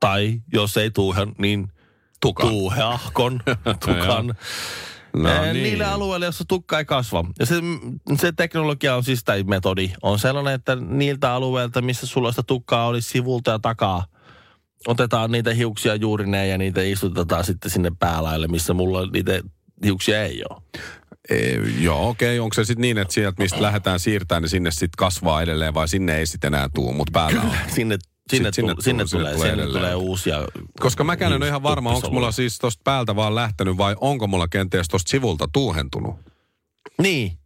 Tai 0.00 0.40
jos 0.52 0.76
ei 0.76 0.90
tuuhen, 0.90 1.34
niin 1.38 1.72
Tukan. 2.20 2.48
tuuheahkon 2.48 3.40
tukan. 3.86 4.34
No 5.16 5.42
niin. 5.42 5.62
Niille 5.62 5.84
alueille, 5.84 6.26
joissa 6.26 6.44
tukka 6.48 6.78
ei 6.78 6.84
kasva. 6.84 7.24
Ja 7.38 7.46
se, 7.46 7.54
se 8.20 8.32
teknologia 8.32 8.96
on 8.96 9.04
siis, 9.04 9.24
tai 9.24 9.42
metodi, 9.42 9.90
on 10.02 10.18
sellainen, 10.18 10.54
että 10.54 10.76
niiltä 10.76 11.32
alueilta, 11.32 11.82
missä 11.82 12.06
sulla 12.06 12.32
sitä 12.32 12.42
tukkaa 12.42 12.86
olisi 12.86 13.10
sivulta 13.10 13.50
ja 13.50 13.58
takaa, 13.58 14.06
otetaan 14.86 15.30
niitä 15.30 15.54
hiuksia 15.54 15.94
juurineen 15.94 16.50
ja 16.50 16.58
niitä 16.58 16.82
istutetaan 16.82 17.44
sitten 17.44 17.70
sinne 17.70 17.92
päälaille, 17.98 18.48
missä 18.48 18.74
mulla 18.74 19.06
niitä 19.06 19.40
hiuksia 19.84 20.24
ei 20.24 20.42
ole. 20.50 20.62
E, 21.30 21.36
joo, 21.80 22.08
okei. 22.08 22.38
Okay. 22.38 22.44
Onko 22.44 22.54
se 22.54 22.64
sitten 22.64 22.82
niin, 22.82 22.98
että 22.98 23.14
sieltä, 23.14 23.42
mistä 23.42 23.62
lähdetään 23.62 24.00
siirtämään, 24.00 24.42
niin 24.42 24.50
sinne 24.50 24.70
sitten 24.70 24.88
kasvaa 24.98 25.42
edelleen 25.42 25.74
vai 25.74 25.88
sinne 25.88 26.18
ei 26.18 26.26
sitten 26.26 26.54
enää 26.54 26.68
tuu, 26.74 26.92
mutta 26.92 27.10
päällä 27.12 27.40
on? 27.40 27.50
Sinne, 27.74 27.98
sinne, 28.30 28.52
sinne 28.52 28.74
tu, 28.74 28.82
sinne, 28.82 29.06
sinne 29.06 29.24
tulee, 29.24 29.34
tulee 29.34 29.50
sinne 29.50 29.66
tulee 29.66 29.94
uusia 29.94 30.38
Koska 30.80 31.04
mäkään 31.04 31.32
en 31.32 31.42
ole 31.42 31.48
ihan 31.48 31.62
varma, 31.62 31.90
onko 31.90 32.10
mulla 32.10 32.32
siis 32.32 32.58
tosta 32.58 32.80
päältä 32.84 33.16
vaan 33.16 33.34
lähtenyt 33.34 33.76
vai 33.76 33.96
onko 34.00 34.26
mulla 34.26 34.48
kenties 34.48 34.88
tosta 34.88 35.10
sivulta 35.10 35.48
tuuhentunut? 35.52 36.16
Niin. 37.02 37.38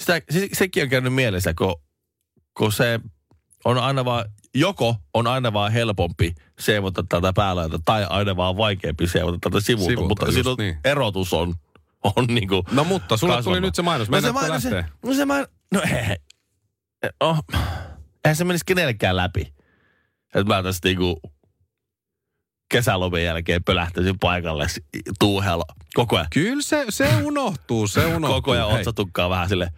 Sitä, 0.00 0.22
se, 0.30 0.48
sekin 0.52 0.82
on 0.82 0.88
käynyt 0.88 1.14
mielessä, 1.14 1.54
kun, 1.54 1.74
kun 2.54 2.72
se 2.72 3.00
on 3.64 3.78
aina 3.78 4.04
vaan, 4.04 4.24
joko 4.54 4.96
on 5.14 5.26
aina 5.26 5.52
vaan 5.52 5.72
helpompi 5.72 6.34
seivota 6.58 7.04
tätä 7.08 7.32
päälaita 7.32 7.78
tai 7.84 8.06
aina 8.10 8.36
vaan 8.36 8.56
vaikeampi 8.56 9.06
seivota 9.06 9.38
tätä 9.40 9.60
sivulta. 9.60 9.90
Sivulta, 9.90 10.08
mutta 10.08 10.32
silloin 10.32 10.56
niin. 10.58 10.78
erotus 10.84 11.32
on, 11.32 11.54
on 12.16 12.26
niinku 12.26 12.64
No 12.72 12.84
mutta 12.84 13.16
sulla 13.16 13.36
kasvanut. 13.36 13.56
tuli 13.56 13.66
nyt 13.66 13.74
se 13.74 13.82
mainos. 13.82 14.10
No 14.10 14.20
se 14.20 14.32
mainos, 14.32 14.62
se, 14.62 14.84
no 15.06 15.14
se 15.14 15.24
main, 15.24 15.46
no 15.74 15.82
ei, 15.82 16.16
oh, 17.20 17.38
eihän 18.24 18.36
se 18.36 18.44
menisi 18.44 18.64
kenellekään 18.66 19.16
läpi. 19.16 19.52
Että 20.34 20.54
mä 20.54 20.62
tässä 20.62 20.80
niinku 20.84 21.20
kesälomien 22.72 23.24
jälkeen 23.24 23.64
pölähtäisin 23.64 24.18
paikalle 24.18 24.66
tuuhella 25.18 25.64
koko 25.94 26.16
ajan. 26.16 26.26
Kyllä 26.32 26.62
se, 26.62 26.84
se 26.88 27.08
unohtuu, 27.22 27.86
se 27.86 28.06
unohtuu. 28.06 28.34
Koko 28.40 28.50
ajan 28.50 28.68
otsatukkaa 28.68 29.30
vähän 29.30 29.48
sille. 29.48 29.70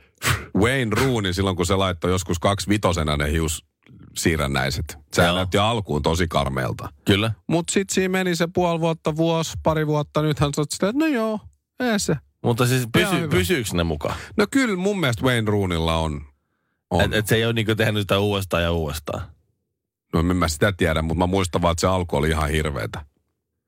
Wayne 0.57 0.97
Rooney 0.97 1.33
silloin, 1.33 1.57
kun 1.57 1.67
se 1.67 1.77
laittoi 1.77 2.11
joskus 2.11 2.39
kaksi 2.39 2.69
vitosena 2.69 3.17
ne 3.17 3.31
hius 3.31 3.65
siirrännäiset. 4.17 4.99
Joo. 5.17 5.37
näytti 5.37 5.59
alkuun 5.59 6.03
tosi 6.03 6.29
karmeelta. 6.29 6.89
Kyllä. 7.05 7.33
Mutta 7.49 7.73
sitten 7.73 7.95
siinä 7.95 8.13
meni 8.13 8.37
se 8.37 8.49
puoli 8.55 8.81
vuotta, 8.81 9.17
vuosi, 9.17 9.53
pari 9.63 9.87
vuotta. 9.87 10.23
Nythän 10.23 10.51
sä 10.57 10.61
oot 10.61 10.71
silleen, 10.71 10.97
että 10.97 11.05
no 11.05 11.07
joo, 11.07 11.41
ei 11.81 12.01
se. 12.01 12.17
Mutta 12.45 12.67
siis 12.67 12.89
pysy, 12.93 13.29
pysyykö 13.29 13.71
ne 13.73 13.85
mukaan? 13.85 14.17
No 14.37 14.47
kyllä 14.51 14.77
mun 14.77 15.01
mielestä 15.01 15.23
Wayne 15.23 15.51
Roonilla 15.51 15.97
on. 15.97 16.21
on. 16.91 17.01
Että 17.01 17.17
et 17.19 17.27
se 17.27 17.37
ei 17.37 17.45
ole 17.45 17.53
niinku 17.53 17.75
tehnyt 17.75 18.01
sitä 18.01 18.19
uudestaan 18.19 18.63
ja 18.63 18.73
uudestaan. 18.73 19.34
No 20.15 20.21
en 20.21 20.37
mä 20.37 20.49
sitä 20.49 20.73
tiedä, 20.73 21.03
mutta 21.03 21.19
mä 21.19 21.27
muistan 21.27 21.63
vaan, 21.63 21.73
että 21.73 21.81
se 21.81 21.87
alku 21.87 22.17
oli 22.17 22.29
ihan 22.29 22.49
hirveetä. 22.51 23.05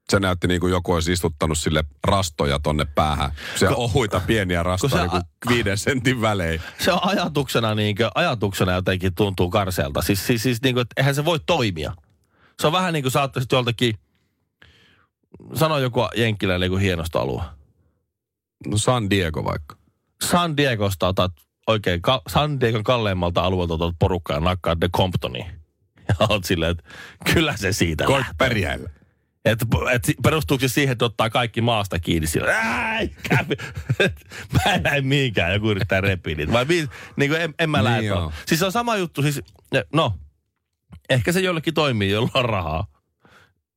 Se 0.09 0.21
näytti 0.21 0.49
niin 0.49 0.61
kuin 0.61 0.71
joku 0.71 0.93
olisi 0.93 1.13
istuttanut 1.13 1.59
sille 1.59 1.85
rastoja 2.05 2.59
tonne 2.59 2.85
päähän. 2.85 3.31
Se 3.57 3.69
ohuita 3.69 4.21
pieniä 4.27 4.59
se 4.59 4.63
rastoja 4.63 4.97
niin 5.03 5.11
kuin 5.11 5.23
a- 5.23 5.51
viiden 5.51 5.79
sentin 5.79 6.21
välein. 6.21 6.61
Se 6.79 6.93
on 6.93 6.99
ajatuksena, 7.03 7.75
niinkö, 7.75 8.11
ajatuksena 8.15 8.73
jotenkin 8.73 9.15
tuntuu 9.15 9.51
karseelta. 9.51 10.03
Siis, 10.03 10.27
siis, 10.27 10.43
siis 10.43 10.63
niinku, 10.63 10.81
että 10.81 10.95
eihän 10.97 11.15
se 11.15 11.25
voi 11.25 11.41
toimia. 11.47 11.93
Se 12.61 12.67
on 12.67 12.73
vähän 12.73 12.93
niin 12.93 13.03
kuin 13.03 13.13
saattaisit 13.13 13.53
joltakin, 13.53 13.95
sano 15.55 15.79
joku 15.79 16.01
jenkkiläinen 16.17 16.67
joku 16.67 16.77
hienosta 16.77 17.21
alue. 17.21 17.43
No 18.67 18.79
San 18.79 19.11
Diego 19.11 19.45
vaikka. 19.45 19.77
San 20.25 20.57
Diegosta 20.57 21.09
otat 21.09 21.33
oikein, 21.67 22.03
ka, 22.03 22.23
San 22.29 22.61
Diegon 22.61 22.85
kalleimmalta 22.85 23.41
alueelta 23.43 23.75
otat 23.75 23.95
porukkaa 23.99 24.37
ja 24.37 24.41
nakkaat 24.41 24.81
de 24.81 24.89
Comptoniin. 24.89 25.56
Ja 26.21 26.27
oot 26.31 26.45
silleen, 26.45 26.71
että 26.71 26.85
kyllä 27.35 27.57
se 27.57 27.73
siitä 27.73 28.05
Koit 28.05 28.19
lähtee. 28.19 28.35
pärjäillä. 28.39 28.91
Et, 29.45 29.59
et, 29.93 30.15
perustuuko 30.23 30.61
se 30.61 30.69
siihen, 30.69 30.93
että 30.93 31.05
ottaa 31.05 31.31
kaikki 31.31 31.61
maasta 31.61 31.99
kiinni 31.99 32.27
sillä? 32.27 32.53
Mä 34.53 34.73
en 34.75 34.83
näe 34.83 35.01
mihinkään, 35.01 35.53
joku 35.53 35.71
yrittää 35.71 36.01
repiä 36.01 36.35
niitä. 36.35 36.53
Vai 36.53 36.69
vi, 36.69 36.89
niin 37.17 37.31
kuin 37.31 37.41
en, 37.43 37.55
en 37.59 37.71
mä 37.71 37.85
lähde 37.85 38.01
Niin. 38.01 38.31
Siis 38.47 38.59
se 38.61 38.67
on 38.67 38.73
sama 38.73 38.97
juttu, 38.97 39.23
siis, 39.23 39.41
no, 39.95 40.15
ehkä 41.11 41.33
se 41.33 41.41
jollekin 41.41 41.75
toimii, 41.75 42.11
jolla 42.11 42.31
on 42.35 42.45
rahaa. 42.45 42.87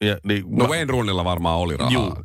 Ja, 0.01 0.17
niin, 0.24 0.43
No 0.50 0.63
mä- 0.63 0.69
Wayne 0.69 0.91
Roonilla 0.91 1.24
varmaan 1.25 1.57
oli 1.59 1.77
rahaa. 1.77 1.91
Juu, 1.93 2.15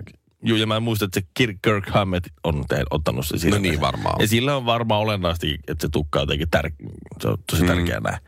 juu, 0.43 0.57
ja 0.59 0.67
mä 0.67 0.81
muistan, 0.81 1.07
että 1.07 1.21
se 1.21 1.27
Kirk, 1.35 1.57
Kirk 1.63 1.89
Hammett 1.89 2.27
on 2.45 2.65
te, 2.69 2.83
ottanut 2.91 3.27
se 3.27 3.39
sille. 3.39 3.57
No 3.57 3.63
niin 3.63 3.81
varmaan. 3.81 4.21
Ja 4.21 4.29
sillä 4.29 4.57
on 4.57 4.67
varmaan 4.67 5.01
olennaisesti, 5.01 5.59
että 5.69 5.87
se 5.87 5.89
tukka 5.93 6.19
on 6.19 6.23
jotenkin 6.23 6.49
tär- 6.57 6.91
se 7.23 7.29
on 7.29 7.39
tosi 7.51 7.63
Mm. 7.63 7.69
tärkeää 7.69 8.01
näin. 8.01 8.19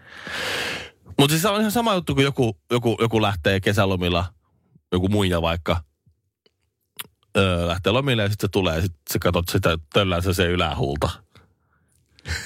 Mutta 1.18 1.32
siis 1.32 1.42
se 1.42 1.48
on 1.48 1.60
ihan 1.60 1.72
sama 1.72 1.94
juttu, 1.94 2.14
kun 2.14 2.24
joku, 2.24 2.56
joku, 2.70 2.96
joku 3.00 3.22
lähtee 3.22 3.60
kesälomilla, 3.60 4.34
joku 4.92 5.08
muija 5.08 5.42
vaikka, 5.42 5.80
öö, 7.36 7.66
lähtee 7.66 7.92
lomille 7.92 8.22
ja 8.22 8.28
sitten 8.28 8.48
se 8.48 8.52
tulee 8.52 8.74
ja 8.74 8.82
sitten 8.82 9.00
sä 9.12 9.18
katsot 9.18 9.48
sitä 9.48 9.78
töllää 9.92 10.20
se, 10.20 10.34
se 10.34 10.46
ylähuulta. 10.46 11.10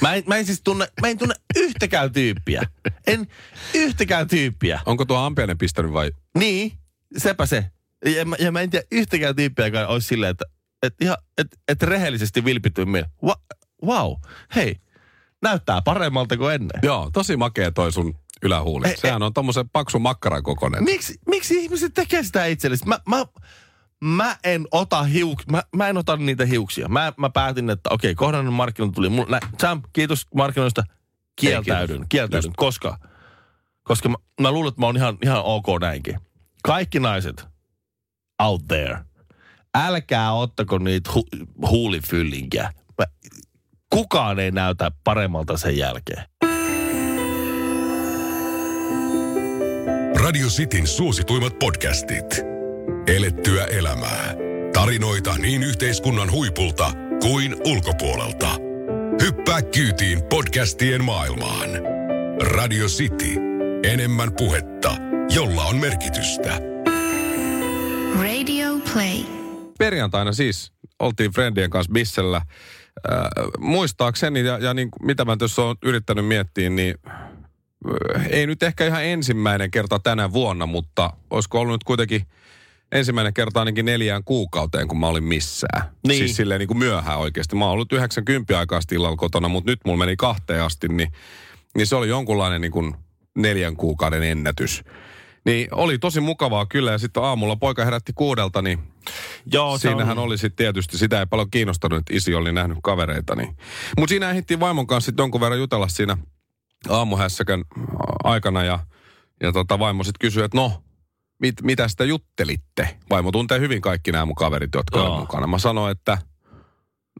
Mä 0.00 0.14
en, 0.14 0.22
mä 0.26 0.36
en 0.36 0.46
siis 0.46 0.60
tunne, 0.64 0.88
mä 1.00 1.08
en 1.08 1.18
tunne 1.18 1.34
yhtäkään 1.56 2.12
tyyppiä. 2.12 2.62
En 3.06 3.26
yhtäkään 3.74 4.28
tyyppiä. 4.28 4.80
Onko 4.86 5.04
tuo 5.04 5.18
ampiainen 5.18 5.58
pistänyt 5.58 5.92
vai? 5.92 6.12
Niin, 6.38 6.72
sepä 7.16 7.46
se. 7.46 7.70
Ja 8.16 8.24
mä, 8.24 8.36
ja 8.38 8.52
mä 8.52 8.60
en 8.60 8.70
tiedä 8.70 8.86
yhtäkään 8.92 9.36
tyyppiä, 9.36 9.66
joka 9.66 9.86
olisi 9.86 10.08
silleen, 10.08 10.30
että 10.30 10.44
et 10.82 10.94
ihan, 11.00 11.16
et, 11.38 11.46
et 11.68 11.82
rehellisesti 11.82 12.44
vilpitymmin. 12.44 13.04
Wow, 13.86 14.12
hei, 14.54 14.76
näyttää 15.42 15.82
paremmalta 15.82 16.36
kuin 16.36 16.54
ennen. 16.54 16.80
Joo, 16.82 17.10
tosi 17.12 17.36
makea 17.36 17.70
toi 17.70 17.92
sun 17.92 18.14
ylähuuli. 18.42 18.88
Ei, 18.88 18.96
Sehän 18.96 19.22
on 19.22 19.34
tommosen 19.34 19.68
paksun 19.68 20.02
makkaran 20.02 20.42
kokoinen. 20.42 20.84
Miksi, 20.84 21.14
miksi 21.28 21.54
ihmiset 21.54 21.94
tekee 21.94 22.22
sitä 22.22 22.46
itsellesi? 22.46 22.86
Mä, 22.86 22.98
mä, 23.08 23.26
mä 24.04 24.36
en 24.44 24.66
ota 24.70 25.02
hiuk, 25.02 25.42
mä, 25.50 25.62
mä 25.76 25.88
en 25.88 25.96
ota 25.96 26.16
niitä 26.16 26.44
hiuksia. 26.46 26.88
Mä, 26.88 27.12
mä 27.16 27.30
päätin, 27.30 27.70
että 27.70 27.90
okei, 27.90 28.14
kohdannon 28.14 28.54
markkinointi 28.54 28.94
tuli. 28.94 29.08
Mulla, 29.08 29.30
nä, 29.30 29.40
Sam, 29.60 29.82
kiitos 29.92 30.26
markkinoista. 30.34 30.82
Kieltäydyn, 31.40 31.96
kiitos. 31.96 32.06
kieltäydyn. 32.08 32.52
Koska, 32.56 32.98
koska 33.82 34.08
mä, 34.08 34.16
mä 34.40 34.50
luulen, 34.52 34.68
että 34.68 34.80
mä 34.80 34.86
oon 34.86 34.96
ihan, 34.96 35.18
ihan 35.22 35.42
ok 35.44 35.66
näinkin. 35.80 36.18
Kaikki 36.62 37.00
naiset 37.00 37.46
out 38.42 38.68
there, 38.68 38.98
älkää 39.74 40.32
ottako 40.32 40.78
niitä 40.78 41.10
hu, 41.14 41.26
huulifyllinkiä. 41.68 42.72
Mä, 42.98 43.04
kukaan 43.90 44.38
ei 44.38 44.50
näytä 44.50 44.90
paremmalta 45.04 45.56
sen 45.56 45.76
jälkeen. 45.76 46.24
Radio 50.30 50.46
Cityn 50.46 50.86
suosituimmat 50.86 51.58
podcastit. 51.58 52.42
Elettyä 53.16 53.64
elämää. 53.64 54.34
Tarinoita 54.72 55.34
niin 55.38 55.62
yhteiskunnan 55.62 56.30
huipulta 56.30 56.92
kuin 57.22 57.56
ulkopuolelta. 57.66 58.48
Hyppää 59.22 59.62
kyytiin 59.62 60.22
podcastien 60.22 61.04
maailmaan. 61.04 61.70
Radio 62.42 62.86
City. 62.86 63.34
Enemmän 63.82 64.32
puhetta, 64.32 64.96
jolla 65.34 65.62
on 65.62 65.76
merkitystä. 65.76 66.60
Radio 68.22 68.68
Play. 68.92 69.18
Perjantaina 69.78 70.32
siis 70.32 70.72
oltiin 70.98 71.30
Friendien 71.30 71.70
kanssa 71.70 71.92
Bissellä. 71.92 72.36
Äh, 72.36 72.46
muistaakseni, 73.58 74.44
ja, 74.44 74.58
ja 74.58 74.74
niin, 74.74 74.88
mitä 75.02 75.24
mä 75.24 75.36
tuossa 75.36 75.62
olen 75.62 75.76
yrittänyt 75.82 76.26
miettiä, 76.26 76.70
niin 76.70 76.94
ei 78.30 78.46
nyt 78.46 78.62
ehkä 78.62 78.86
ihan 78.86 79.04
ensimmäinen 79.04 79.70
kerta 79.70 79.98
tänä 79.98 80.32
vuonna, 80.32 80.66
mutta 80.66 81.12
olisiko 81.30 81.60
ollut 81.60 81.74
nyt 81.74 81.84
kuitenkin 81.84 82.26
ensimmäinen 82.92 83.34
kerta 83.34 83.60
ainakin 83.60 83.84
neljään 83.84 84.24
kuukauteen, 84.24 84.88
kun 84.88 85.00
mä 85.00 85.06
olin 85.06 85.24
missään. 85.24 85.82
Niin. 86.06 86.18
Siis 86.18 86.36
silleen 86.36 86.58
niin 86.58 86.68
kuin 86.68 86.78
myöhään 86.78 87.18
oikeasti. 87.18 87.56
Mä 87.56 87.64
oon 87.64 87.72
ollut 87.72 87.92
90 87.92 88.58
aikaa 88.58 88.80
illalla 88.92 89.16
kotona, 89.16 89.48
mutta 89.48 89.70
nyt 89.70 89.80
mulla 89.84 89.98
meni 89.98 90.16
kahteen 90.16 90.62
asti, 90.62 90.88
niin, 90.88 91.12
niin 91.76 91.86
se 91.86 91.96
oli 91.96 92.08
jonkunlainen 92.08 92.60
niin 92.60 92.72
kuin 92.72 92.94
neljän 93.38 93.76
kuukauden 93.76 94.22
ennätys. 94.22 94.84
Niin 95.44 95.68
oli 95.72 95.98
tosi 95.98 96.20
mukavaa 96.20 96.66
kyllä, 96.66 96.90
ja 96.90 96.98
sitten 96.98 97.22
aamulla 97.22 97.56
poika 97.56 97.84
herätti 97.84 98.12
kuudelta, 98.14 98.62
niin 98.62 98.78
Joo, 99.52 99.78
Siinähän 99.78 100.18
on, 100.18 100.24
oli 100.24 100.38
sitten 100.38 100.56
tietysti, 100.56 100.98
sitä 100.98 101.20
ei 101.20 101.26
paljon 101.26 101.50
kiinnostanut, 101.50 101.98
että 101.98 102.16
isi 102.16 102.34
oli 102.34 102.52
nähnyt 102.52 102.78
kavereita. 102.82 103.36
Niin. 103.36 103.56
Mutta 103.98 104.10
siinä 104.10 104.30
ehdittiin 104.30 104.60
vaimon 104.60 104.86
kanssa 104.86 105.06
sitten 105.06 105.22
jonkun 105.22 105.40
verran 105.40 105.58
jutella 105.58 105.88
siinä 105.88 106.16
aamuhässäkän 106.88 107.64
aikana 108.24 108.64
ja, 108.64 108.78
ja 109.42 109.52
tota, 109.52 109.78
vaimo 109.78 110.04
sitten 110.04 110.20
kysyi, 110.28 110.42
että 110.42 110.56
no, 110.58 110.82
mit, 111.38 111.54
mitä 111.62 111.88
sitä 111.88 112.04
juttelitte? 112.04 112.98
Vaimo 113.10 113.32
tuntee 113.32 113.60
hyvin 113.60 113.80
kaikki 113.80 114.12
nämä 114.12 114.24
mun 114.26 114.34
kaverit, 114.34 114.70
jotka 114.74 114.98
Joo. 114.98 115.14
on 115.14 115.20
mukana. 115.20 115.46
Mä 115.46 115.58
sanoin, 115.58 115.92
että 115.92 116.18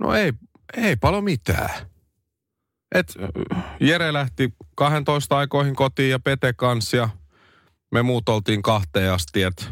no 0.00 0.14
ei, 0.14 0.32
ei 0.76 0.96
paljon 0.96 1.24
mitään. 1.24 1.70
Et 2.94 3.14
Jere 3.80 4.12
lähti 4.12 4.54
12 4.74 5.38
aikoihin 5.38 5.74
kotiin 5.76 6.10
ja 6.10 6.18
Pete 6.18 6.52
kanssa 6.52 6.96
ja 6.96 7.08
me 7.92 8.02
muut 8.02 8.28
oltiin 8.28 8.62
kahteen 8.62 9.12
asti, 9.12 9.42
että 9.42 9.64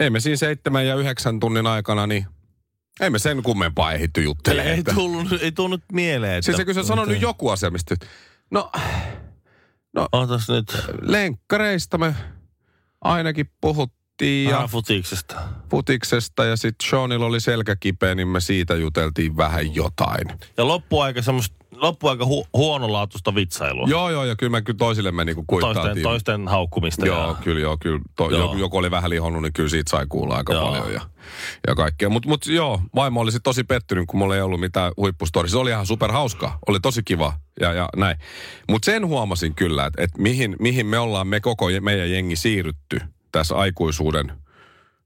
ei 0.00 0.10
me 0.10 0.20
siinä 0.20 0.36
seitsemän 0.36 0.86
ja 0.86 0.94
yhdeksän 0.94 1.40
tunnin 1.40 1.66
aikana, 1.66 2.06
niin 2.06 2.26
ei 3.00 3.10
me 3.10 3.18
sen 3.18 3.42
kummempaa 3.42 3.92
ehditty 3.92 4.22
juttelemaan. 4.22 4.72
ei, 4.72 4.78
että- 4.78 4.94
tullut, 4.94 5.32
ei 5.42 5.52
tullut 5.52 5.80
mieleen. 5.92 6.32
Että, 6.34 6.44
Siis 6.44 6.56
se, 6.56 6.64
kun 6.64 6.74
sä 6.74 6.82
sanoi 6.82 7.06
nyt 7.08 7.22
joku 7.22 7.48
asia, 7.48 7.70
mistä... 7.70 7.96
No, 8.50 8.70
Otas 10.12 10.48
nyt. 10.48 10.66
lenkkareista 11.02 11.98
me 11.98 12.14
ainakin 13.00 13.50
puhuttiin 14.20 14.50
ja 14.50 14.60
ja. 14.60 14.68
futiksesta. 14.68 15.34
futiksesta 15.70 16.44
ja 16.44 16.56
sitten 16.56 16.90
Seanilla 16.90 17.26
oli 17.26 17.40
selkä 17.40 17.76
kipeä, 17.76 18.14
niin 18.14 18.28
me 18.28 18.40
siitä 18.40 18.74
juteltiin 18.74 19.36
vähän 19.36 19.74
jotain. 19.74 20.28
Ja 20.56 20.68
loppuaika 20.68 21.22
semmoista, 21.22 21.56
loppuaika 21.76 22.26
hu, 22.26 22.46
huonolaatuista 22.54 23.34
vitsailua. 23.34 23.86
Joo, 23.88 24.10
joo, 24.10 24.24
ja 24.24 24.36
kyllä 24.36 24.50
me 24.50 24.62
kyllä 24.62 24.76
toisillemme 24.76 25.24
niinku 25.24 25.44
toisten, 25.60 26.02
toisten 26.02 26.48
haukkumista. 26.48 27.06
Joo, 27.06 27.28
ja, 27.28 27.34
kyllä, 27.34 27.60
joo, 27.60 27.76
kyllä. 27.80 28.00
To, 28.16 28.30
Joo. 28.30 28.40
Joku, 28.40 28.56
joku 28.56 28.76
oli 28.76 28.90
vähän 28.90 29.10
lihonnut, 29.10 29.42
niin 29.42 29.52
kyllä 29.52 29.68
siitä 29.68 29.90
sai 29.90 30.06
kuulla 30.08 30.36
aika 30.36 30.52
Joo. 30.52 30.70
paljon 30.70 30.92
ja, 30.92 31.00
ja 31.66 31.74
kaikkea. 31.74 32.08
Mutta 32.08 32.28
mut, 32.28 32.46
joo, 32.46 32.80
vaimo 32.94 33.20
oli 33.20 33.32
sit 33.32 33.42
tosi 33.42 33.64
pettynyt, 33.64 34.04
kun 34.06 34.18
mulla 34.18 34.36
ei 34.36 34.42
ollut 34.42 34.60
mitään 34.60 34.92
huippustori. 34.96 35.48
Se 35.48 35.58
oli 35.58 35.70
ihan 35.70 35.86
super 35.86 36.12
hauska, 36.12 36.58
oli 36.66 36.80
tosi 36.80 37.02
kiva 37.02 37.32
ja, 37.60 37.72
ja 37.72 37.88
näin. 37.96 38.16
Mutta 38.70 38.86
sen 38.86 39.06
huomasin 39.06 39.54
kyllä, 39.54 39.86
että 39.86 40.02
et 40.02 40.10
mihin, 40.18 40.56
mihin 40.58 40.86
me 40.86 40.98
ollaan 40.98 41.26
me 41.26 41.40
koko 41.40 41.66
meidän 41.80 42.10
jengi 42.10 42.36
siirrytty 42.36 43.00
tässä 43.32 43.54
aikuisuuden 43.54 44.32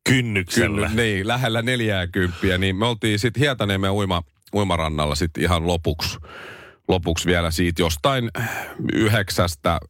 kynnyksellä. 0.05 0.89
Kynny, 0.89 1.03
niin, 1.03 1.29
lähellä 1.29 1.63
40, 1.63 2.59
niin 2.59 2.77
me 2.77 2.87
oltiin 2.87 3.19
sitten 3.19 3.41
Hietaniemen 3.41 3.91
uima, 3.91 4.23
uimarannalla 4.55 5.15
sitten 5.15 5.43
ihan 5.43 5.67
lopuksi, 5.67 6.19
lopuksi 6.89 7.27
vielä 7.27 7.51
siitä 7.51 7.83
jostain 7.83 8.31
yhdeksästä 8.93 9.81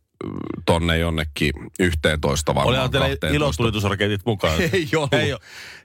tonne 0.67 0.99
jonnekin 0.99 1.53
11 1.81 2.55
varmaan. 2.55 2.69
Olihan 2.69 2.91
teillä 2.91 3.09
12. 3.09 3.37
ilotulitusraketit 3.37 4.21
mukaan. 4.27 4.61
Ei 4.73 4.89
ollut. 4.97 5.15
Ei 5.15 5.35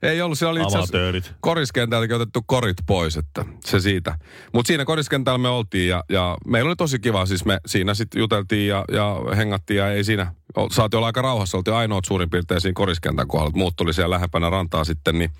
Ei, 0.03 0.21
ollut. 0.21 0.39
Siellä 0.39 0.51
oli 0.51 0.61
itse 0.61 0.77
asiassa 0.77 1.33
koriskentältäkin 1.39 2.15
otettu 2.15 2.41
korit 2.45 2.77
pois, 2.87 3.17
että 3.17 3.45
se 3.65 3.79
siitä. 3.79 4.17
Mutta 4.53 4.67
siinä 4.67 4.85
koriskentällä 4.85 5.37
me 5.37 5.47
oltiin 5.47 5.89
ja, 5.89 6.03
ja 6.09 6.37
meillä 6.47 6.67
oli 6.67 6.75
tosi 6.75 6.99
kiva. 6.99 7.25
Siis 7.25 7.45
me 7.45 7.59
siinä 7.65 7.93
sitten 7.93 8.19
juteltiin 8.19 8.67
ja, 8.67 8.85
ja 8.91 9.21
hengattiin 9.35 9.77
ja 9.77 9.91
ei 9.91 10.03
siinä. 10.03 10.33
Saatiin 10.71 10.97
olla 10.97 11.07
aika 11.07 11.21
rauhassa. 11.21 11.57
Oltiin 11.57 11.75
ainoat 11.75 12.05
suurin 12.05 12.29
piirtein 12.29 12.61
siinä 12.61 12.73
koriskentän 12.73 13.27
kohdalla. 13.27 13.51
Muut 13.55 13.75
tuli 13.75 13.93
siellä 13.93 14.13
lähempänä 14.13 14.49
rantaa 14.49 14.83
sitten. 14.83 15.19
Niin 15.19 15.31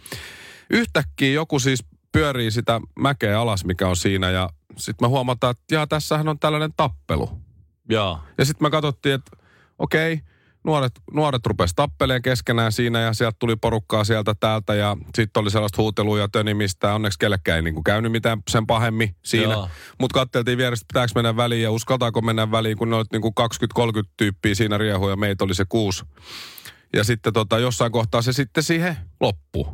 yhtäkkiä 0.70 1.34
joku 1.34 1.60
siis 1.60 1.86
pyörii 2.12 2.52
sitä 2.52 2.82
mäkeä 3.00 3.42
alas, 3.42 3.66
mikä 3.66 3.88
on 3.88 3.98
siinä. 3.98 4.30
Ja 4.30 4.50
sitten 4.78 5.06
me 5.06 5.10
huomataan, 5.10 5.52
että 5.52 5.76
jaa, 5.76 5.88
tässähän 5.88 6.28
on 6.28 6.40
tällainen 6.40 6.74
tappelu. 6.78 7.30
Joo. 7.90 8.20
Ja 8.38 8.46
sitten 8.46 8.66
me 8.66 8.70
katsottiin, 8.70 9.16
että 9.16 9.32
okei, 9.80 10.22
nuoret, 10.70 10.92
nuoret 11.14 11.46
rupes 11.46 11.72
tappeleen 11.76 12.22
keskenään 12.22 12.72
siinä 12.72 13.00
ja 13.00 13.14
sieltä 13.14 13.36
tuli 13.40 13.56
porukkaa 13.56 14.04
sieltä 14.04 14.36
täältä 14.40 14.76
ja 14.76 14.98
sitten 15.16 15.42
oli 15.42 15.52
sellaista 15.52 15.82
huutelua 15.82 16.20
ja 16.20 16.28
tönimistä. 16.32 16.94
Onneksi 16.94 17.20
kellekään 17.20 17.56
ei 17.56 17.62
niin 17.62 17.84
käynyt 17.84 18.12
mitään 18.12 18.42
sen 18.50 18.68
pahemmin 18.68 19.16
siinä. 19.26 19.56
Mutta 20.00 20.20
katseltiin 20.20 20.58
vierestä, 20.58 20.86
pitääkö 20.88 21.12
mennä 21.16 21.36
väliin 21.36 21.64
ja 21.64 21.72
uskaltaako 21.72 22.22
mennä 22.22 22.52
väliin, 22.52 22.78
kun 22.78 22.90
ne 22.90 22.96
oli 22.96 23.06
niin 23.12 23.34
20-30 24.04 24.10
tyyppiä 24.18 24.56
siinä 24.56 24.78
riehuja 24.78 25.14
ja 25.14 25.18
meitä 25.18 25.44
oli 25.44 25.56
se 25.56 25.66
kuusi. 25.70 26.06
Ja 26.94 27.04
sitten 27.04 27.34
tota, 27.34 27.60
jossain 27.60 27.92
kohtaa 27.92 28.22
se 28.22 28.34
sitten 28.34 28.64
siihen 28.64 28.98
loppu. 29.20 29.68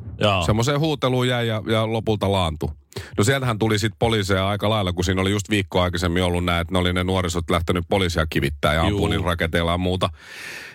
Semmoiseen 0.46 0.80
huuteluun 0.80 1.28
jäi 1.28 1.48
ja, 1.48 1.64
ja 1.68 1.94
lopulta 1.94 2.32
laantu. 2.32 2.72
No 3.18 3.24
sieltähän 3.24 3.60
tuli 3.60 3.80
sitten 3.80 4.00
poliiseja 4.00 4.48
aika 4.48 4.70
lailla, 4.70 4.94
kun 4.94 5.04
siinä 5.04 5.22
oli 5.22 5.32
just 5.32 5.50
viikko 5.50 5.82
aikaisemmin 5.82 6.24
ollut 6.24 6.46
näin, 6.46 6.62
että 6.62 6.74
ne 6.74 6.80
oli 6.80 6.94
ne 6.94 7.04
nuorisot 7.04 7.50
lähtenyt 7.50 7.86
poliisia 7.90 8.26
kivittää 8.30 8.74
ja 8.74 8.84
ampuu 8.84 9.08
niin 9.08 9.24
raketeilla 9.24 9.72
ja 9.72 9.78
muuta. 9.78 10.10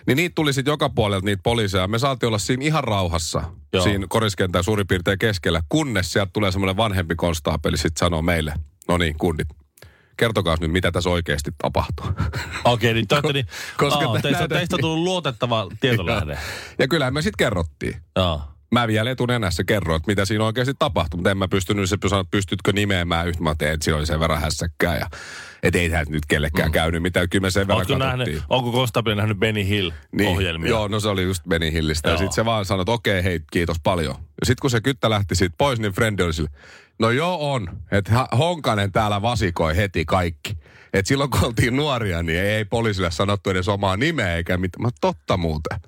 Niin 0.07 0.15
niitä 0.15 0.35
tuli 0.35 0.53
sitten 0.53 0.71
joka 0.71 0.89
puolelta 0.89 1.25
niitä 1.25 1.41
poliiseja. 1.43 1.87
Me 1.87 1.99
saatiin 1.99 2.27
olla 2.27 2.37
siinä 2.37 2.65
ihan 2.65 2.83
rauhassa, 2.83 3.43
Joo. 3.73 3.83
siinä 3.83 4.05
koriskentän 4.09 4.63
suurin 4.63 4.87
piirtein 4.87 5.19
keskellä, 5.19 5.61
kunnes 5.69 6.13
sieltä 6.13 6.29
tulee 6.33 6.51
semmoinen 6.51 6.77
vanhempi 6.77 7.15
konstaapeli 7.15 7.77
sitten 7.77 7.99
sanoo 7.99 8.21
meille, 8.21 8.53
no 8.87 8.97
niin, 8.97 9.17
kundit, 9.17 9.47
kertokaa 10.21 10.57
nyt, 10.59 10.71
mitä 10.71 10.91
tässä 10.91 11.09
oikeasti 11.09 11.51
tapahtuu. 11.57 12.05
Okei, 12.63 12.93
niin, 12.93 13.07
toitte, 13.07 13.33
niin 13.33 13.47
Koska 13.77 14.07
oh, 14.07 14.21
teistä, 14.21 14.47
teistä 14.47 14.75
on 14.75 14.81
tullut 14.81 15.03
luotettava 15.03 15.67
tietolähde. 15.79 16.37
ja 16.79 16.87
kyllähän 16.87 17.13
me 17.13 17.21
sitten 17.21 17.45
kerrottiin. 17.45 17.95
Joo 18.15 18.41
mä 18.71 18.87
vielä 18.87 19.11
etunenässä 19.11 19.63
kerroin, 19.63 19.97
että 19.97 20.11
mitä 20.11 20.25
siinä 20.25 20.45
oikeasti 20.45 20.73
tapahtui, 20.79 21.17
mutta 21.17 21.31
en 21.31 21.37
mä 21.37 21.47
pystynyt 21.47 21.89
se 21.89 21.97
sanoa, 22.07 22.21
että 22.21 22.31
pystytkö 22.31 22.71
nimeämään 22.71 23.27
yhtä. 23.27 23.43
Mä 23.43 23.55
tein, 23.57 23.73
että 23.73 23.83
siinä 23.83 23.97
oli 23.97 24.05
sen 24.05 24.19
verran 24.19 24.41
hässäkkää 24.41 24.97
ja 24.97 25.07
että 25.63 25.79
ei 25.79 25.89
tähän 25.89 26.05
nyt 26.09 26.25
kellekään 26.25 26.69
mm. 26.69 26.73
käynyt 26.73 27.01
mitään. 27.01 27.29
Kyllä 27.29 27.41
me 27.41 27.51
sen 27.51 27.67
verran 27.67 27.77
Ootko 27.77 27.97
nähnyt, 27.97 28.43
onko 28.49 28.71
Kostapin 28.71 29.17
nähnyt 29.17 29.37
Benny 29.37 29.67
Hill-ohjelmia? 29.67 30.63
Niin, 30.63 30.69
joo, 30.69 30.87
no 30.87 30.99
se 30.99 31.07
oli 31.07 31.23
just 31.23 31.43
Benny 31.49 31.71
Hillistä. 31.71 32.09
Joo. 32.09 32.13
Ja 32.13 32.17
sitten 32.17 32.35
se 32.35 32.45
vaan 32.45 32.65
sanoi, 32.65 32.81
että 32.81 32.91
okei, 32.91 33.23
hei, 33.23 33.39
kiitos 33.51 33.77
paljon. 33.83 34.15
Ja 34.19 34.45
sitten 34.45 34.61
kun 34.61 34.69
se 34.69 34.81
kyttä 34.81 35.09
lähti 35.09 35.35
siitä 35.35 35.55
pois, 35.57 35.79
niin 35.79 35.91
Frendi 35.91 36.23
oli 36.23 36.33
sille, 36.33 36.49
no 37.01 37.11
joo 37.11 37.53
on, 37.53 37.67
että 37.91 38.27
Honkanen 38.37 38.91
täällä 38.91 39.21
vasikoi 39.21 39.77
heti 39.77 40.05
kaikki. 40.05 40.57
Että 40.93 41.07
silloin 41.07 41.29
kun 41.29 41.43
oltiin 41.43 41.75
nuoria, 41.75 42.23
niin 42.23 42.39
ei 42.39 42.65
poliisille 42.65 43.11
sanottu 43.11 43.49
edes 43.49 43.69
omaa 43.69 43.97
nimeä 43.97 44.35
eikä 44.35 44.57
mitään. 44.57 44.81
Mä 44.81 44.89
totta 45.01 45.37
muuten. 45.37 45.79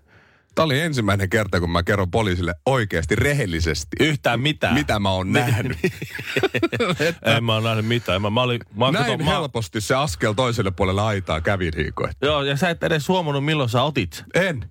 Tämä 0.56 0.66
oli 0.66 0.80
ensimmäinen 0.80 1.30
kerta, 1.30 1.60
kun 1.60 1.70
mä 1.70 1.84
kerron 1.84 2.12
poliisille 2.12 2.56
oikeasti 2.66 3.16
rehellisesti. 3.16 3.98
Yhtään 4.00 4.40
mitään. 4.40 4.74
Mitä 4.74 5.00
mä 5.00 5.12
oon 5.12 5.32
nähnyt. 5.32 5.78
en 7.36 7.44
mä 7.44 7.54
oon 7.54 7.64
nähnyt 7.64 7.86
mitään. 7.86 8.22
Mä, 8.22 8.30
mä 8.30 8.42
olin, 8.42 8.60
mä 8.76 8.92
Näin 8.92 9.20
kato, 9.20 9.32
helposti 9.32 9.82
se 9.82 9.96
askel 9.96 10.34
toiselle 10.34 10.72
puolelle 10.72 11.02
aitaa 11.02 11.42
kävi 11.42 11.72
Riiko. 11.72 12.10
Joo, 12.22 12.44
ja 12.44 12.58
sä 12.58 12.70
et 12.70 12.84
edes 12.84 13.08
huomannut 13.08 13.46
milloin 13.46 13.70
sä 13.70 13.84
otit. 13.84 14.24
En. 14.34 14.70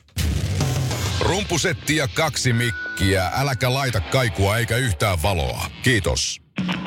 Rumpusetti 1.23 1.97
ja 1.97 2.09
kaksi 2.09 2.53
mikkiä. 2.53 3.31
Äläkä 3.35 3.75
laita 3.75 4.01
kaikua 4.01 4.59
eikä 4.59 4.77
yhtään 4.77 5.23
valoa. 5.23 5.67
Kiitos. 5.83 6.41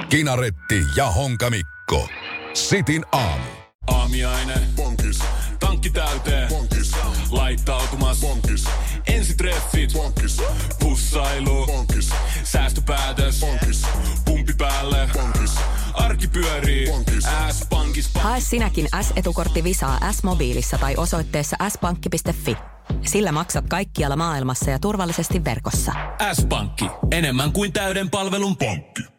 Kinaretti 0.10 0.82
ja 0.96 1.12
Honka 1.12 1.50
Mikko. 1.50 2.10
Sitin 2.54 3.06
aamu. 3.12 3.44
Aamiainen. 3.88 4.60
Bonkis. 4.76 5.20
Tankki 5.60 5.90
täyteen. 5.90 6.48
Bonkis. 6.50 6.92
Laittautumas. 7.32 8.20
Bonkis. 8.20 8.66
Ensitreffit. 9.08 9.94
Bonkis. 9.94 10.38
Pussailu. 10.80 11.66
Bonkis. 11.66 12.10
Säästöpäätös. 12.44 13.40
Bonkis. 13.40 13.82
Pumpi 14.26 14.54
päälle. 14.58 15.10
Bonkis. 15.14 15.56
Arki 15.94 16.28
pyörii. 16.28 16.88
Bonkis. 16.88 17.24
S-pankis. 17.52 18.10
Hae 18.14 18.42
sinäkin 18.42 18.88
S-etukortti 19.02 19.64
Visaa 19.64 20.12
S-mobiilissa 20.12 20.78
tai 20.78 20.94
osoitteessa 20.98 21.58
s-pankki.fi. 21.70 22.75
Sillä 23.02 23.32
maksat 23.32 23.66
kaikkialla 23.70 24.16
maailmassa 24.16 24.72
ja 24.72 24.80
turvallisesti 24.80 25.44
verkossa. 25.44 25.92
S-pankki. 26.34 26.86
Enemmän 27.12 27.52
kuin 27.52 27.74
täyden 27.74 28.10
palvelun 28.10 28.58
pankki. 28.58 29.15